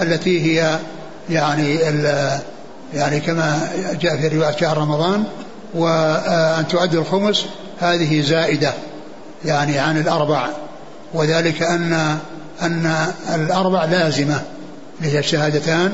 [0.00, 0.78] التي هي
[1.30, 1.78] يعني
[2.94, 3.68] يعني كما
[4.00, 5.24] جاء في رواية شهر رمضان
[5.74, 7.44] وأن تؤدي الخمس
[7.80, 8.72] هذه زائدة
[9.44, 10.48] يعني عن الأربع.
[11.14, 12.18] وذلك أن
[12.62, 12.96] أن
[13.34, 14.40] الأربع لازمة
[15.00, 15.92] هي الشهادتان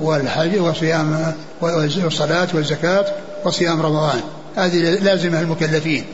[0.00, 3.06] والحج وصيام والصلاة والزكاة
[3.44, 4.20] وصيام رمضان.
[4.56, 6.04] هذه لازمة المكلفين.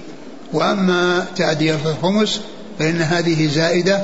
[0.52, 2.40] وأما تأدية الخمس
[2.78, 4.02] فإن هذه زائدة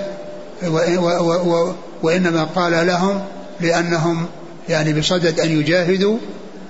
[2.02, 3.20] وإنما قال لهم
[3.60, 4.26] لأنهم
[4.68, 6.18] يعني بصدد أن يجاهدوا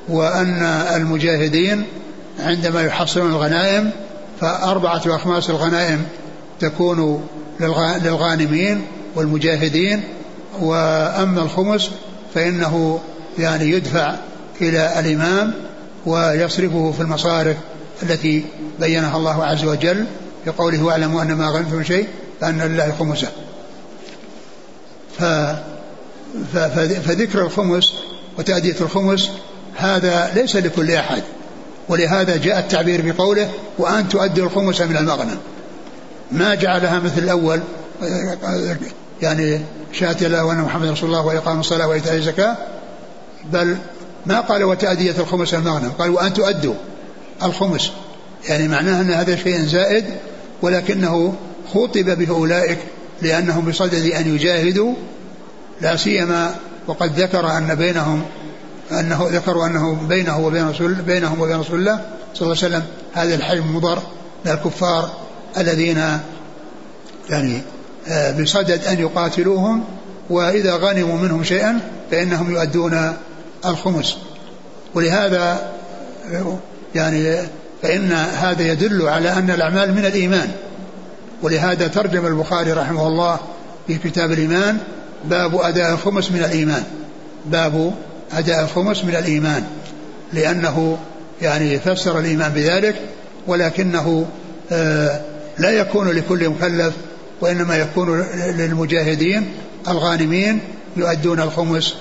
[0.09, 0.63] وأن
[0.97, 1.85] المجاهدين
[2.41, 3.91] عندما يحصلون الغنائم
[4.41, 6.05] فأربعة أخماس الغنائم
[6.61, 7.29] تكون
[7.61, 8.83] للغانمين
[9.15, 10.03] والمجاهدين
[10.61, 11.91] وأما الخمس
[12.35, 13.01] فإنه
[13.39, 14.15] يعني يدفع
[14.61, 15.55] إلى الإمام
[16.07, 17.57] ويصرفه في المصارف
[18.03, 18.45] التي
[18.81, 20.07] بينها الله عز وجل
[20.45, 22.09] في قوله واعلموا أن ما غنمتم شيء
[22.41, 23.29] فأن لله خمسة.
[25.19, 25.23] ف
[27.05, 27.95] فذكر الخمس
[28.39, 29.31] وتأدية الخمس
[29.77, 31.23] هذا ليس لكل أحد
[31.89, 35.39] ولهذا جاء التعبير بقوله وأن تؤدوا الخمس من المغنم.
[36.33, 37.61] ما جعلها مثل الأول
[39.23, 39.61] يعني
[39.93, 42.57] شهادة الله وأن محمد رسول الله وإقام الصلاة وإيتاء الزكاة
[43.53, 43.77] بل
[44.27, 46.75] ما قال وتأدية الخمس المغنم قال وأن تؤدوا
[47.43, 47.91] الخمس.
[48.49, 50.05] يعني معناه أن هذا شيء زائد
[50.63, 51.35] ولكنه
[51.75, 52.79] خطب به أولئك
[53.23, 54.95] لأنهم بصدد أن يجاهدوا
[55.83, 56.55] لا سيما
[56.87, 58.23] وقد ذكر أن بينهم
[58.93, 62.01] أنه ذكروا أنه بينه وبين رسول بينهم وبين رسول الله
[62.35, 63.99] صلى الله عليه وسلم هذا الحي المضر
[64.47, 65.11] للكفار
[65.59, 66.19] الذين
[67.31, 67.63] يعني
[68.09, 69.85] آه، بصدد أن يقاتلوهم
[70.31, 73.13] وإذا غنموا منهم شيئا فإنهم يؤدون
[73.65, 74.17] الخمس.
[74.95, 75.73] ولهذا
[76.95, 77.37] يعني
[77.83, 80.53] فإن هذا يدل على أن الأعمال من الإيمان.
[81.43, 83.39] ولهذا ترجم البخاري رحمه الله
[83.87, 84.79] في كتاب الإيمان
[85.25, 86.85] باب أداء الخمس من الإيمان.
[87.47, 87.95] باب
[88.33, 89.65] أداء الخمس من الإيمان.
[90.33, 90.99] لأنه
[91.43, 92.95] يعني فسر الإيمان بذلك
[93.47, 94.27] ولكنه
[94.73, 95.21] آه،
[95.59, 96.95] لا يكون لكل مكلف
[97.41, 99.53] وإنما يكون للمجاهدين
[99.89, 100.61] الغانمين
[100.97, 101.95] يؤدون الخمس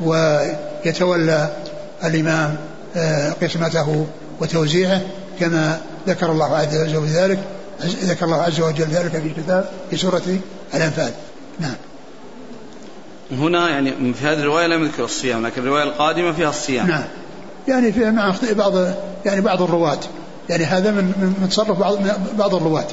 [0.00, 1.56] ويتولى
[2.04, 2.56] الإمام
[2.96, 4.06] آه، قسمته
[4.40, 5.00] وتوزيعه
[5.40, 7.38] كما ذكر الله عز وجل ذلك
[7.84, 10.22] ذكر الله عز وجل ذلك في كتاب في سورة
[10.74, 11.10] الأنفال.
[11.60, 11.74] نعم.
[13.32, 16.86] هنا يعني في هذه الرواية لم يذكر الصيام لكن الرواية القادمة فيها الصيام.
[16.86, 17.04] نعم.
[17.68, 18.72] يعني في مع بعض
[19.24, 19.98] يعني بعض الرواة.
[20.48, 21.98] يعني هذا من من تصرف بعض
[22.38, 22.86] بعض الرواة.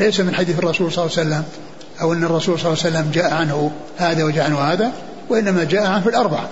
[0.00, 1.44] ليس من حديث الرسول صلى الله عليه وسلم
[2.00, 4.92] أو أن الرسول صلى الله عليه وسلم جاء عنه هذا وجاء عنه هذا
[5.28, 6.48] وإنما جاء عنه في الأربعة.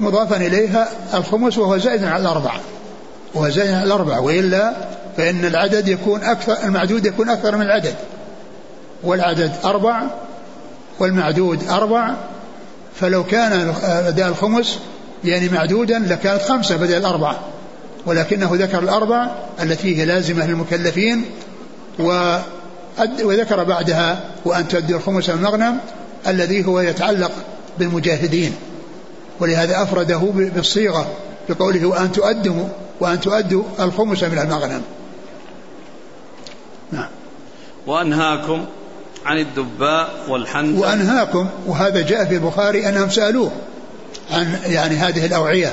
[0.00, 2.60] مضافا إليها الخمس وهو زائد على الأربعة.
[3.34, 4.20] وهو زائد على الأربعة.
[4.20, 4.74] وإلا
[5.16, 7.94] فإن العدد يكون أكثر المعدود يكون أكثر من العدد.
[9.04, 10.02] والعدد أربع
[10.98, 12.14] والمعدود أربع
[12.94, 14.78] فلو كان أداء الخمس
[15.24, 17.40] يعني معدودا لكانت خمسة بدل الأربعة.
[18.06, 19.30] ولكنه ذكر الأربع
[19.62, 21.24] التي هي لازمة للمكلفين
[23.22, 25.78] وذكر بعدها وأن تؤدي الخمس المغنم
[26.26, 27.32] الذي هو يتعلق
[27.78, 28.54] بالمجاهدين.
[29.40, 31.06] ولهذا أفرده بالصيغة
[31.48, 32.68] بقوله وأن تؤدوا
[33.00, 34.82] وأن تؤدوا الخمس من المغنم.
[36.92, 37.08] نعم.
[37.86, 38.64] وأنهاكم.
[39.26, 43.50] عن الدباء والحنطة وأنهاكم وهذا جاء في البخاري أنهم سألوه
[44.30, 45.72] عن يعني هذه الأوعية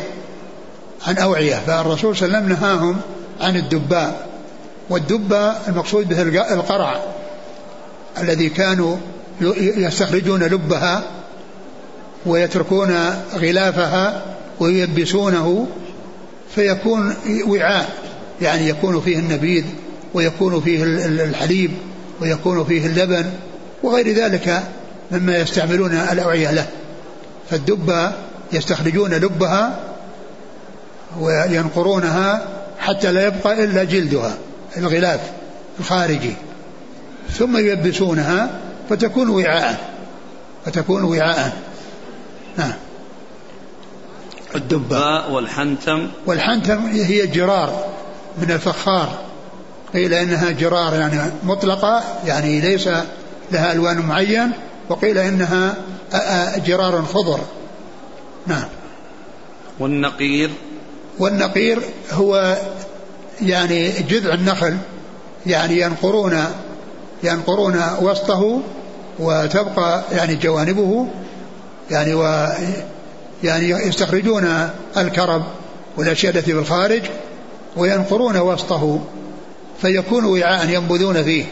[1.08, 2.98] عن أوعية فالرسول صلى الله عليه وسلم نهاهم
[3.42, 4.28] عن الدباء.
[4.90, 6.22] والدباء المقصود به
[6.54, 7.02] القرع
[8.18, 8.98] الذي كانوا
[9.58, 11.04] يستخرجون لبها
[12.26, 12.96] ويتركون
[13.36, 14.22] غلافها
[14.60, 15.68] ويلبسونه
[16.56, 17.16] فيكون
[17.48, 17.90] وعاء
[18.42, 19.66] يعني يكون فيه النبيذ
[20.14, 21.72] ويكون فيه الحليب.
[22.24, 23.26] ويكون فيه اللبن
[23.84, 24.64] وغير ذلك
[25.12, 26.68] مما يستعملون الأوعية له.
[27.50, 28.12] فالدبة
[28.54, 29.80] يستخرجون لبها
[31.20, 32.48] وينقرونها
[32.80, 34.34] حتى لا يبقى إلا جلدها
[34.78, 35.20] الغلاف
[35.80, 36.34] الخارجي.
[37.32, 38.50] ثم يلبسونها
[38.90, 39.90] فتكون وعاء
[40.66, 41.54] فتكون وعاء.
[42.58, 42.74] نعم.
[44.56, 46.10] الدباء والحنتم.
[46.26, 47.86] والحنتم هي الجرار
[48.38, 49.33] من الفخار.
[49.94, 52.90] قيل إنها جرار يعني مطلقة يعني ليس
[53.52, 54.52] لها ألوان معين
[54.90, 55.76] وقيل إنها
[56.66, 57.40] جرار خضر.
[58.48, 58.66] نعم.
[59.80, 60.50] والنقير؟
[61.20, 61.80] والنقير
[62.12, 62.58] هو
[63.42, 64.78] يعني جذع النخل
[65.46, 66.44] يعني ينقرون
[67.24, 68.62] ينقرون وسطه
[69.20, 71.08] وتبقى يعني جوانبه
[71.92, 72.48] يعني و
[73.44, 75.44] يعني يستخرجون الكرب
[75.98, 77.02] والأشياء التي في الخارج
[77.78, 79.00] وينقرون وسطه.
[79.84, 81.46] فيكون وعاء ينبذون فيه.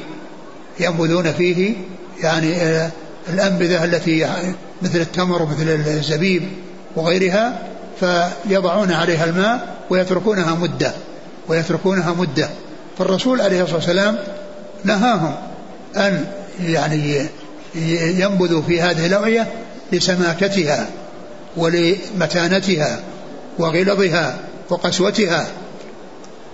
[0.79, 1.73] ينبذون فيه
[2.23, 2.91] يعني آه،
[3.29, 4.27] الأنبذة التي
[4.81, 6.43] مثل التمر ومثل الزبيب
[6.95, 7.59] وغيرها
[7.99, 10.91] فيضعون عليها الماء ويتركونها مدة
[11.47, 12.49] ويتركونها مدة.
[12.97, 14.17] فالرسول عليه الصلاة والسلام
[14.83, 15.35] نهاهم
[15.95, 16.25] أن
[16.63, 17.25] يعني
[18.19, 19.47] ينبذوا في هذه الأوعية
[19.91, 20.87] لسماكتها
[21.57, 22.99] ولمتانتها
[23.59, 24.39] وغلظها
[24.69, 25.47] وقسوتها.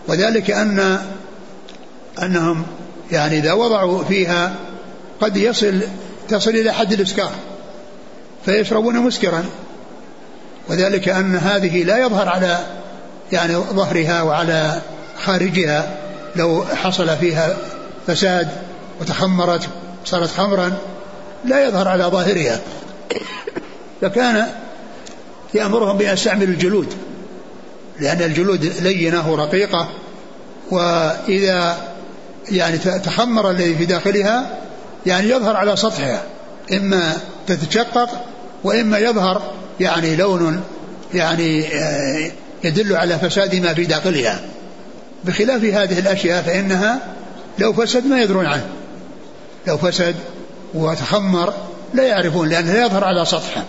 [0.08, 1.00] وذلك أن
[2.24, 2.66] أنهم
[3.12, 4.56] يعني إذا وضعوا فيها
[5.22, 5.82] قد يصل
[6.30, 7.32] تصل إلى حد الإسكار
[8.46, 9.46] فيشربون مسكرا.
[10.70, 12.60] وذلك أن هذه لا يظهر على
[13.32, 14.82] يعني ظهرها وعلى
[15.24, 15.98] خارجها.
[16.36, 17.58] لو حصل فيها
[18.08, 18.48] فساد
[19.02, 19.70] وتخمرت
[20.06, 20.78] صارت خمرا
[21.46, 22.60] لا يظهر على ظاهرها.
[24.02, 24.48] فكان
[25.54, 26.94] يأمرهم بأن يستعملوا الجلود
[28.00, 29.90] لأن الجلود لينة ورقيقة
[30.72, 31.78] وإذا
[32.50, 34.58] يعني تخمر الذي في داخلها
[35.06, 36.22] يعني يظهر على سطحها.
[36.74, 38.10] إما تتشقق
[38.64, 40.64] وإما يظهر يعني لون
[41.14, 42.32] يعني آه،
[42.64, 44.42] يدل على فساد ما في داخلها.
[45.24, 47.00] بخلاف هذه الأشياء فإنها
[47.60, 48.68] لو فسد ما يدرون عنه.
[49.68, 50.16] لو فسد
[50.74, 51.54] وتخمر
[51.94, 53.64] لا يعرفون لأنه لا يظهر على سطحه.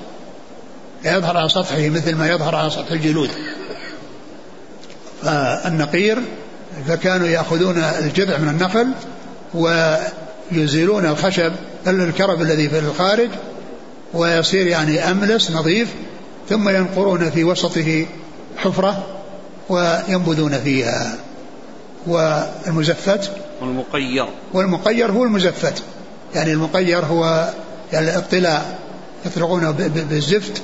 [1.05, 3.31] لا يظهر على سطحه مثل ما يظهر على سطح الجلود.
[5.23, 6.23] فالنقير
[6.87, 8.88] فكانوا يأخذون الجذع من النخل
[9.55, 11.53] ويزيلون الخشب
[11.87, 13.29] الكرب الذي في الخارج
[14.14, 15.88] ويصير يعني أملس نظيف
[16.49, 18.07] ثم ينقرون في وسطه
[18.57, 19.07] حفرة
[19.69, 21.17] وينبذون فيها.
[22.07, 24.27] والمزفت والمقير.
[24.53, 25.83] والمقير هو المزفت.
[26.35, 27.49] يعني المقير هو
[27.93, 28.62] يعني الاطلاع
[29.27, 29.71] يطلقونه
[30.11, 30.62] بالزفت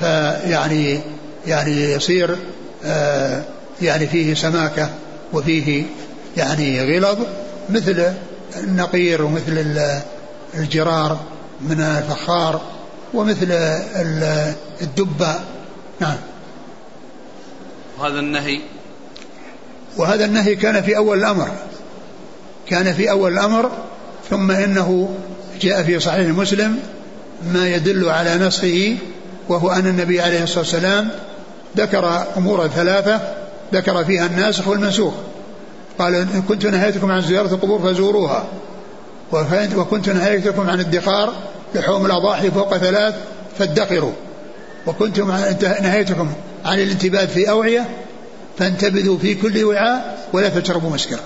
[0.00, 1.00] فيعني
[1.46, 2.36] يعني يصير
[2.84, 3.42] آه
[3.82, 4.90] يعني فيه سماكة.
[5.32, 5.84] وفيه
[6.36, 7.18] يعني غلظ
[7.70, 8.12] مثل
[8.56, 9.90] النقير ومثل
[10.54, 11.20] الجرار
[11.60, 12.60] من الفخار
[13.14, 13.52] ومثل
[14.82, 15.34] الدبة.
[16.00, 16.16] نعم.
[17.98, 18.60] وهذا النهي؟
[19.96, 21.48] وهذا النهي كان في أول الأمر.
[22.68, 23.70] كان في أول الأمر
[24.30, 25.14] ثم إنه
[25.60, 26.78] جاء في صحيح مسلم
[27.52, 28.96] ما يدل على نسخه
[29.48, 31.08] وهو أن النبي عليه الصلاة والسلام
[31.76, 33.20] ذكر أمور ثلاثة
[33.72, 35.12] ذكر فيها الناسخ والمنسوخ
[35.98, 38.44] قال إن كنت نهيتكم عن زيارة القبور فزوروها.
[39.76, 41.32] وكنت نهيتكم عن ادخار
[41.74, 43.14] لحوم الأضاحي فوق ثلاث
[43.58, 44.12] فادخروا.
[44.86, 45.20] وكنت
[45.82, 46.32] نهيتكم
[46.64, 47.88] عن الانتباه في أوعية
[48.58, 51.20] فانتبذوا في كل وعاء ولا تشربوا مسكرا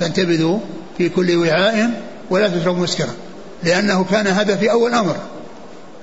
[0.00, 0.58] فانتبذوا
[0.98, 1.90] في كل وعاء
[2.30, 3.14] ولا تشربوا مسكرا
[3.62, 5.16] لأنه كان هذا في أول أمر.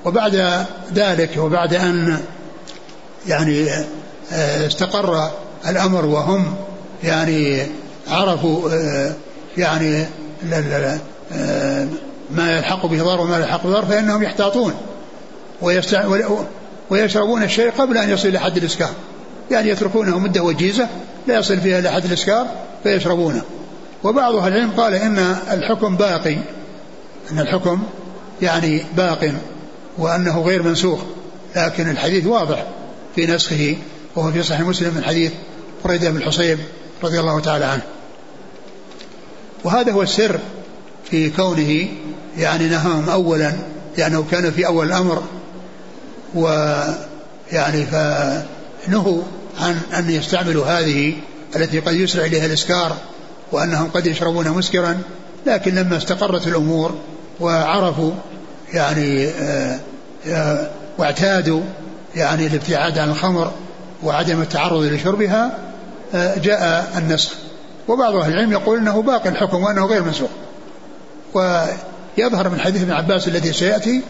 [0.06, 2.19] وبعد ذلك وبعد أن
[3.28, 3.69] يعني
[4.34, 5.32] آه، استقر
[5.67, 6.56] الأمر وهم
[7.03, 7.63] يعني
[8.08, 9.13] عرفوا آه،
[9.58, 10.06] يعني
[11.34, 11.88] آه،
[12.32, 14.73] ما يلحق به ضار وما يلحق ضار فإنهم يحتاطون
[16.89, 18.91] ويشربون الشيء قبل أن يصل إلى حد الإسكار.
[19.51, 20.88] يعني يتركونه مدة وجيزة
[21.27, 22.47] لا يصل فيها إلى حد الإسكار
[22.84, 23.41] فيشربونه.
[24.03, 26.38] وبعض أهل العلم قال إن الحكم باقي
[27.32, 27.84] أن الحكم
[28.41, 29.34] يعني باق
[29.97, 30.99] وأنه غير منسوخ
[31.56, 32.65] لكن الحديث واضح
[33.15, 33.75] في نسخه
[34.15, 35.32] وهو في صحيح مسلم من حديث
[35.85, 36.59] بريدة بن الحصيب
[37.03, 37.83] رضي الله تعالى عنه.
[39.63, 40.39] وهذا هو السر
[41.11, 41.87] في كونه
[42.37, 43.53] يعني نهاهم أولا
[43.97, 45.23] لأنه كان في أول الأمر
[46.35, 49.21] ويعني فنهوا
[49.59, 51.13] عن أن يستعملوا هذه
[51.55, 52.97] التي قد يسرع إليها الإسكار
[53.51, 55.01] وأنهم قد يشربون مسكرا
[55.45, 56.95] لكن لما استقرت الأمور
[57.39, 58.11] وعرفوا
[58.73, 59.79] يعني آه،
[60.27, 61.61] آه، واعتادوا
[62.15, 63.51] يعني الابتعاد عن الخمر
[64.03, 65.57] وعدم التعرض لشربها
[66.13, 67.34] جاء النسخ.
[67.88, 70.30] وبعض أهل العلم يقول أنه باقي الحكم وأنه غير منسوخ.
[71.34, 74.02] ويظهر من حديث ابن عباس الذي سيأتي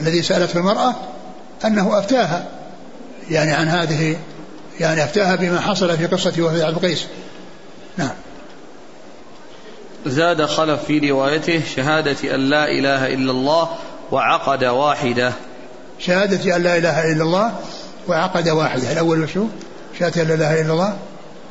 [0.00, 0.94] الذي سألته المرأة
[1.64, 2.46] أنه أفتاها
[3.30, 4.16] يعني عن هذه
[4.80, 7.06] يعني أفتاها بما حصل في قصة وفاة عبد القيس.
[7.96, 8.10] نعم.
[10.06, 13.68] زاد خلف في روايته شهادة أن لا إله إلا الله
[14.12, 15.32] وعقد واحدة.
[15.98, 17.54] شهادة أن لا إله إلا الله
[18.08, 18.92] وعقد واحدة.
[18.92, 19.46] الأول وشو؟
[19.98, 20.96] شهادة أن لا إله إلا الله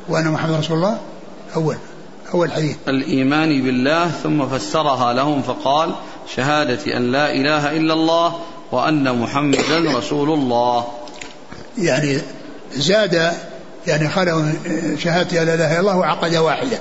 [0.08, 0.98] وأن محمد رسول الله
[1.56, 1.76] أول
[2.34, 2.76] أول حديث.
[2.88, 5.94] الإيمان بالله ثم فسرها لهم فقال
[6.36, 8.38] شهادة أن لا إله إلا الله
[8.72, 10.84] وأن محمدا رسول الله.
[11.78, 12.20] يعني
[12.74, 13.32] زاد
[13.86, 14.44] يعني خلوا
[14.98, 16.78] شهادة لا إله إلا الله وعقد واحدة.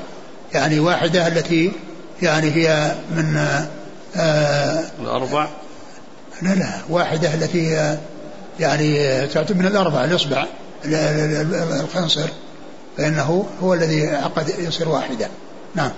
[0.53, 1.71] يعني واحدة التي
[2.21, 3.37] يعني هي من
[4.15, 5.47] آه الأربع.
[6.41, 7.97] لا لا واحدة التي
[8.59, 10.45] يعني تعتبر من الأربع الإصبع
[11.83, 12.29] الخنصر.
[12.97, 15.29] فإنه هو الذي عقد يصير واحدة
[15.75, 15.91] نعم.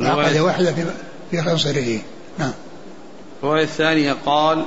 [0.00, 0.84] عقد واحدة في
[1.30, 1.98] في خنصره
[2.38, 2.52] نعم.
[3.42, 4.66] الرواية الثانية قال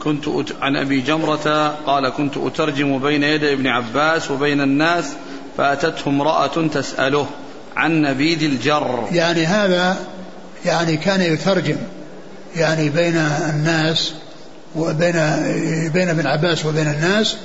[0.00, 0.48] كنت أت...
[0.60, 5.04] عن أبي جمرة قال كنت أترجم بين يدي ابن عباس وبين الناس
[5.58, 7.26] فأتته امرأة تسأله
[7.76, 9.08] عن نبيذ الجر.
[9.12, 9.96] يعني هذا
[10.64, 11.76] يعني كان يترجم
[12.56, 14.12] يعني بين الناس
[14.76, 15.12] وبين
[15.92, 17.36] بين ابن عباس وبين الناس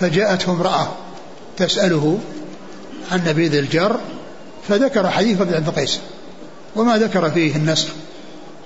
[0.00, 0.88] فجاءته امرأة.
[1.56, 2.18] تسأله
[3.12, 3.96] عن نبيذ الجر
[4.68, 6.00] فذكر حديث ابن عبد القيس.
[6.76, 7.88] وما ذكر فيه النسخ.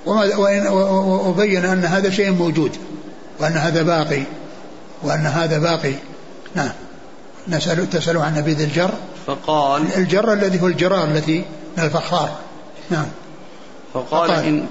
[0.07, 0.37] وما
[1.29, 2.77] وبين أن هذا شيء موجود
[3.41, 4.23] وأن هذا باقي
[5.03, 5.95] وأن هذا باقي.
[6.55, 6.73] نعم.
[7.49, 8.91] نسأل تسأل عن نبيذ الجر.
[9.27, 11.45] فقال الجر الذي هو الجرار التي
[11.77, 12.37] من الفخار.
[12.91, 13.07] نعم.
[13.95, 14.67] فقال, فقال إن,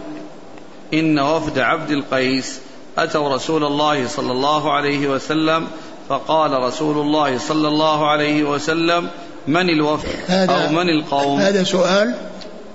[0.94, 2.60] إن وفد عبد القيس
[2.98, 5.68] أتوا رسول الله صلى الله عليه وسلم
[6.10, 9.10] فقال رسول الله صلى الله عليه وسلم
[9.48, 12.16] من الوفد أو من القوم؟ هذا سؤال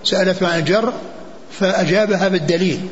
[0.05, 0.93] سألت عن الجر
[1.61, 2.89] فأجابها بالدليل.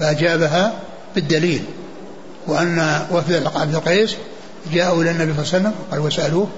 [0.00, 0.72] فأجابها
[1.14, 1.64] بالدليل.
[2.46, 4.16] وأن وفد عبد القيس
[4.72, 6.48] جاءوا إلى النبي صلى الله عليه وسلم قال وسألوه.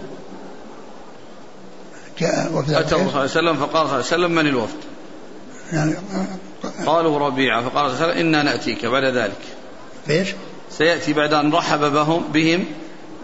[2.20, 4.78] جاء وفد صلى الله عليه وسلم فقال صلى الله عليه وسلم من الوفد؟
[5.72, 5.94] يعني
[6.86, 7.62] قالوا ربيعة.
[7.62, 9.40] فقال صلى الله عليه وسلم إنا نأتيك بعد ذلك.
[10.06, 10.28] ليش؟
[10.70, 12.64] سيأتي بعد أن رحب بهم, بهم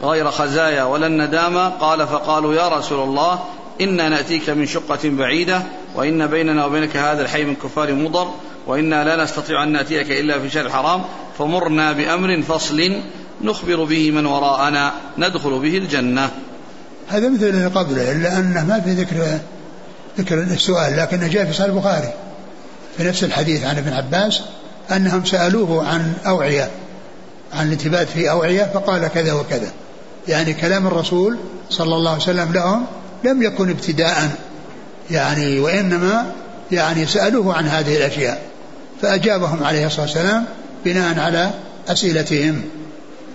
[0.02, 1.68] غير خزايا ولا الندامة.
[1.68, 3.40] قال فقالوا يا رسول الله
[3.80, 5.62] إنا نأتيك من شقة بعيدة
[5.94, 8.30] وإن بيننا وبينك هذا الحي من كفار مضر
[8.66, 11.02] وإنا لا نستطيع أن نأتيك إلا في شهر الحرام
[11.38, 13.02] فمرنا بأمر فصل
[13.42, 16.30] نخبر به من وراءنا ندخل به الجنة.
[17.08, 19.38] هذا مثل اللي قبله إلا أنه ما في ذكر
[20.18, 22.12] ذكر السؤال لكنه جاء في صحيح البخاري.
[22.96, 24.42] في نفس الحديث عن ابن عباس
[24.90, 26.70] أنهم سألوه عن أوعية
[27.52, 29.72] عن الانتباه في أوعية فقال كذا وكذا.
[30.28, 31.38] يعني كلام الرسول
[31.70, 32.86] صلى الله عليه وسلم لهم
[33.24, 34.30] لم يكن ابتداء
[35.10, 36.32] يعني وإنما
[36.72, 38.42] يعني سألوه عن هذه الأشياء
[39.02, 40.44] فأجابهم عليه الصلاة والسلام
[40.84, 41.50] بناء على
[41.88, 42.62] أسئلتهم.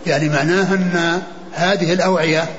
[0.07, 1.21] يعني معناه أن
[1.53, 2.49] هذه الأوعية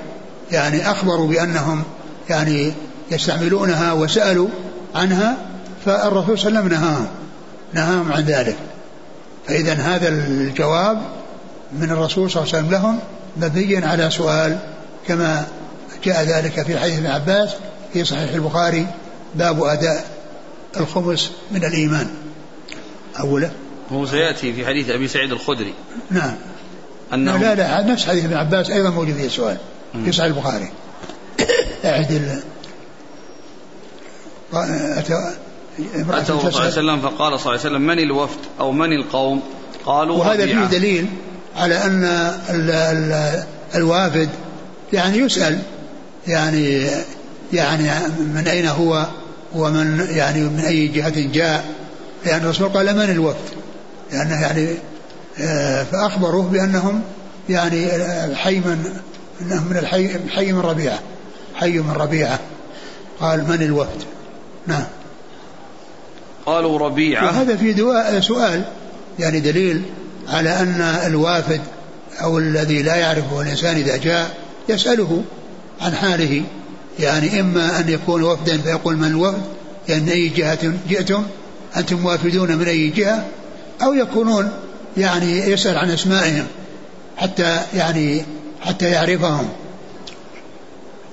[0.52, 1.82] يعني أخبروا بأنهم
[2.28, 2.72] يعني
[3.10, 4.48] يستعملونها وسألوا
[4.94, 5.36] عنها
[5.84, 7.06] فالرسول صلى الله عليه وسلم نهاهم
[7.74, 8.56] نهاهم عن ذلك.
[9.48, 11.02] فإذا هذا الجواب
[11.72, 12.98] من الرسول صلى الله عليه وسلم لهم
[13.36, 14.58] مبني على سؤال
[15.06, 15.46] كما
[16.04, 17.50] جاء ذلك في حديث ابن عباس
[17.92, 18.86] في صحيح البخاري
[19.34, 20.04] باب أداء
[20.76, 22.10] الخمس من الإيمان.
[23.20, 23.50] أوله؟
[23.92, 25.74] هو سيأتي في حديث أبي سعيد الخدري.
[26.10, 26.34] نعم.
[27.14, 29.56] أنه لا لا نفس حديث ابن عباس أيضا موجود فيه سؤال
[30.04, 30.68] في صحيح البخاري.
[31.84, 32.42] أعد
[34.52, 35.34] أتى
[35.94, 39.42] أتى صلى الله عليه وسلم فقال صلى الله عليه وسلم من الوفد أو من القوم؟
[39.86, 41.06] قالوا وهذا فيه دليل
[41.56, 42.04] على أن
[42.50, 43.42] ال ال
[43.74, 44.28] الوافد
[44.92, 45.58] يعني يسأل
[46.26, 46.86] يعني
[47.52, 47.90] يعني
[48.34, 49.06] من أين هو
[49.54, 51.64] ومن يعني من أي جهة جاء
[52.26, 53.56] لأن الرسول قال من الوفد؟
[54.12, 54.68] لأنه يعني
[55.40, 57.02] آه، فأخبروه بأنهم
[57.48, 59.00] يعني الحي من
[59.40, 60.98] إنهم من الحي حي من ربيعة
[61.54, 62.38] حي من ربيعة.
[63.20, 64.02] قال من الوفد؟
[64.66, 64.84] نعم.
[66.46, 67.24] قالوا ربيعة.
[67.24, 68.64] وهذا في دواء سؤال
[69.18, 69.82] يعني دليل
[70.28, 71.60] على أن الوافد
[72.22, 74.34] أو الذي لا يعرفه الإنسان إذا جاء
[74.68, 75.24] يسأله
[75.80, 76.42] عن حاله.
[76.98, 79.42] يعني إما أن يكون وفدا فيقول من الوفد
[79.88, 81.22] يعني من أي جهة جئتم
[81.76, 83.26] أنتم وافدون من أي جهة
[83.82, 84.50] أو يكونون
[84.96, 86.46] يعني يسأل عن أسمائهم
[87.16, 88.24] حتى يعني
[88.60, 89.48] حتى يعرفهم.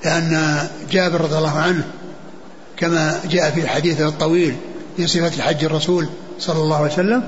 [0.06, 0.58] لأن
[0.92, 1.84] جابر رضي الله عنه
[2.78, 4.56] كما جاء في الحديث الطويل
[4.98, 7.24] في صفة حج الرسول صلى الله عليه وسلم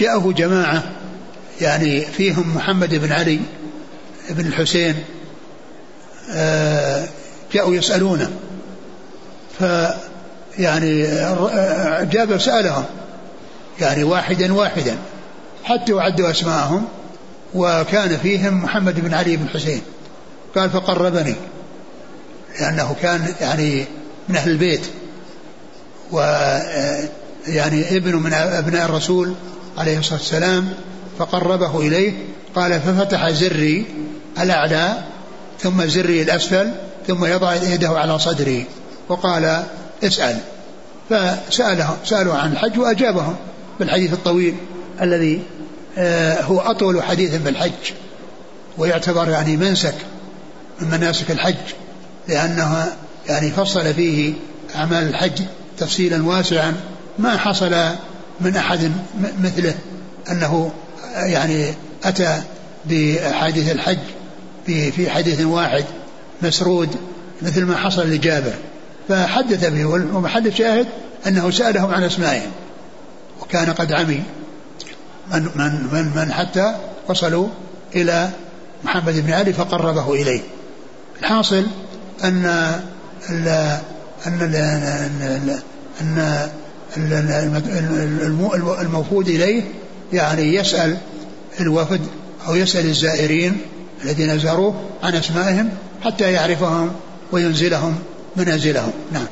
[0.00, 0.82] جاءه جماعة
[1.60, 3.40] يعني فيهم محمد بن علي
[4.30, 4.94] بن الحسين
[6.30, 7.08] آه،
[7.52, 8.30] جاءوا يسألونه.
[9.58, 9.64] ف
[10.58, 11.02] يعني
[12.04, 12.84] جابر سألهم
[13.80, 14.96] يعني واحدا واحدا
[15.64, 16.88] حتى وعدوا أسماءهم
[17.54, 19.82] وكان فيهم محمد بن علي بن حسين
[20.54, 21.34] قال فقربني
[22.60, 23.84] لأنه كان يعني
[24.28, 24.86] من أهل البيت
[26.12, 26.20] و
[27.46, 29.34] يعني ابن من أبناء الرسول
[29.78, 30.72] عليه الصلاة والسلام
[31.18, 32.12] فقربه إليه
[32.54, 33.86] قال ففتح زري
[34.40, 34.98] الأعلى
[35.60, 36.70] ثم زري الأسفل
[37.06, 38.66] ثم يضع يده على صدري.
[39.08, 39.62] وقال
[40.02, 40.38] اسأل.
[41.10, 43.36] فسألهم سألوا عن الحج وأجابهم
[43.80, 44.54] بالحديث الطويل
[45.02, 45.42] الذي
[45.98, 47.92] آه، هو أطول حديث في الحج
[48.78, 49.94] ويعتبر يعني منسك
[50.80, 51.54] من مناسك الحج
[52.28, 52.92] لأنه
[53.28, 54.32] يعني فصل فيه
[54.76, 55.42] أعمال الحج
[55.78, 56.74] تفصيلا واسعا
[57.18, 57.74] ما حصل
[58.40, 58.92] من أحد
[59.42, 59.74] مثله
[60.30, 60.72] أنه
[61.14, 61.74] يعني
[62.04, 62.42] أتى
[62.84, 63.98] بحديث الحج
[64.66, 65.84] في حديث واحد
[66.42, 66.96] مسرود
[67.42, 68.52] مثل ما حصل لجابر
[69.08, 70.86] فحدث به ومحل شاهد
[71.26, 72.50] أنه سألهم عن أسمائهم
[73.40, 74.22] وكان قد عمي.
[75.32, 76.74] من, من, من, من حتى
[77.08, 77.48] وصلوا
[77.94, 78.30] إلى
[78.84, 80.40] محمد بن علي فقربه إليه.
[81.20, 81.66] الحاصل
[82.24, 82.46] أن
[83.30, 83.80] أن
[84.26, 85.58] ال
[86.00, 86.50] أن
[88.80, 89.62] الموفود إليه
[90.12, 90.98] يعني يسأل
[91.60, 92.00] الوفد
[92.48, 93.56] أو يسأل الزائرين
[94.04, 95.70] الذين زاروه عن أسمائهم
[96.04, 96.90] حتى يعرفهم
[97.32, 97.98] وينزلهم
[98.36, 98.92] منازلهم.
[99.12, 99.26] نعم.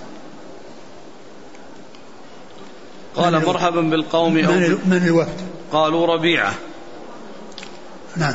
[3.16, 4.52] قال مرحبا بالقوم من, أو
[4.86, 5.40] من الوفد.
[5.72, 6.54] قالوا ربيعة.
[8.16, 8.34] نعم.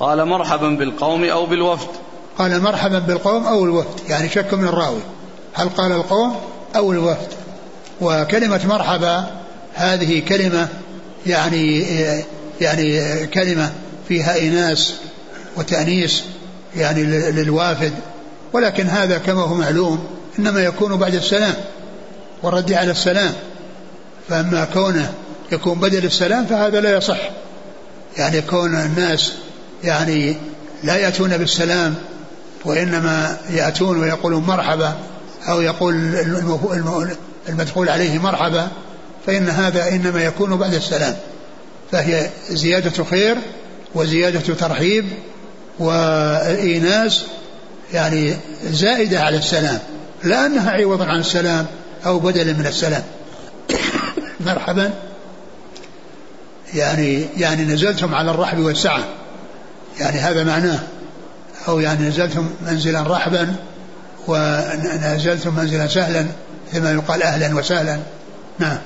[0.00, 1.88] قال مرحبا بالقوم أو بالوفد.
[2.38, 5.00] قال مرحبا بالقوم أو الوفد يعني شك من الراوي.
[5.54, 6.36] هل قال القوم
[6.76, 7.28] أو الوفد؟
[8.00, 9.26] وكلمة مرحبا
[9.74, 10.68] هذه كلمة
[11.26, 11.86] يعني
[12.60, 13.72] يعني كلمة
[14.08, 14.94] فيها إناس
[15.56, 16.22] وتأنيس
[16.76, 17.92] يعني للوافد
[18.52, 20.06] ولكن هذا كما هو معلوم
[20.38, 21.54] إنما يكون بعد السلام
[22.42, 23.32] والرد على السلام.
[24.28, 25.12] فأما كونه
[25.52, 27.30] يكون بدل السلام فهذا لا يصح.
[28.16, 29.32] يعني كون الناس
[29.84, 30.36] يعني
[30.84, 31.94] لا يأتون بالسلام
[32.64, 34.94] وإنما يأتون ويقولون مرحبا
[35.48, 35.94] أو يقول
[37.48, 38.68] المدخول عليه مرحبا
[39.26, 41.16] فإن هذا إنما يكون بعد السلام
[41.92, 43.36] فهي زيادة خير
[43.94, 45.04] وزيادة ترحيب
[45.78, 47.24] وإيناس
[47.92, 48.34] يعني
[48.70, 49.78] زائدة على السلام
[50.24, 51.66] لا أنها عوض عن السلام
[52.06, 53.02] أو بدل من السلام.
[54.46, 54.90] مرحبا.
[56.74, 59.04] يعني يعني نزلتم على الرحب والسعة.
[60.00, 60.78] يعني هذا معناه.
[61.68, 63.54] أو يعني نزلتم منزلا رحبا
[64.26, 66.26] ونزلتم منزلا سهلا.
[66.72, 67.98] كما يقال أهلا وسهلا.
[68.58, 68.78] نعم.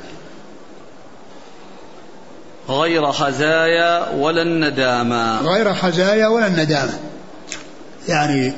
[2.68, 5.40] غير خزايا ولا الندامة.
[5.40, 6.98] غير خزايا ولا الندامة.
[8.08, 8.52] يعني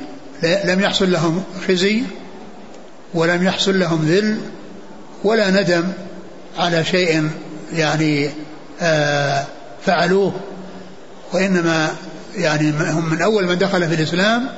[0.65, 2.03] لم يحصل لهم خزي
[3.13, 4.37] ولم يحصل لهم ذل
[5.23, 5.83] ولا ندم
[6.57, 7.29] على شيء
[7.73, 8.29] يعني
[8.81, 9.45] آه
[9.85, 10.33] فعلوه.
[11.33, 11.91] وإنما
[12.35, 14.49] يعني هم من أول من دخل في الإسلام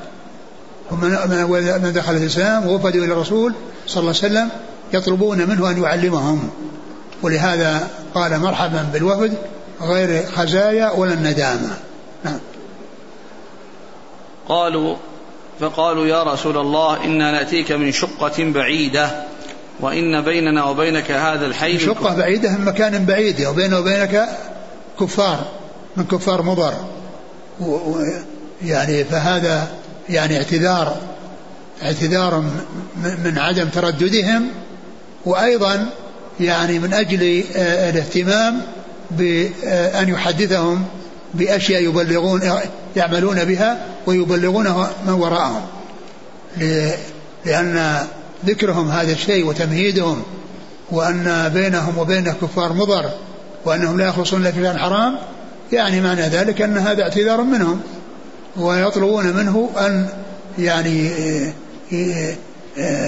[0.91, 3.53] هم من أول من دخل الإسلام ووفدوا إلى الرسول
[3.87, 4.49] صلى الله عليه وسلم
[4.93, 6.49] يطلبون منه أن يعلمهم.
[7.21, 9.33] ولهذا قال مرحبا بالوفد
[9.81, 11.77] غير خزايا ولا الندامة.
[12.25, 12.39] نعم.
[14.49, 14.95] قالوا
[15.59, 19.23] فقالوا يا رسول الله إنا نأتيك من شقة بعيدة
[19.79, 24.29] وإن بيننا وبينك هذا الحي شقة بعيدة من مكان بعيد وبيننا وبينك
[24.99, 25.45] كفار
[25.97, 26.73] من كفار مضر.
[28.63, 29.67] يعني فهذا
[30.09, 30.97] يعني اعتذار
[31.83, 32.43] اعتذار
[33.23, 34.47] من عدم ترددهم
[35.25, 35.89] وأيضا
[36.39, 38.61] يعني من أجل آه، الاهتمام
[39.11, 40.85] بأن يحدثهم
[41.33, 42.41] بأشياء يبلغون
[42.95, 45.61] يعملون بها ويبلغونها من وراءهم.
[47.45, 47.97] لأن
[48.45, 50.23] ذكرهم هذا الشيء وتمهيدهم
[50.91, 53.09] وأن بينهم وبين كفار مضر
[53.65, 55.17] وأنهم لا يخلصون إلا في حرام
[55.71, 57.81] يعني معنى ذلك أن هذا اعتذار منهم.
[58.59, 60.09] ويطلبون منه أن
[60.59, 61.11] يعني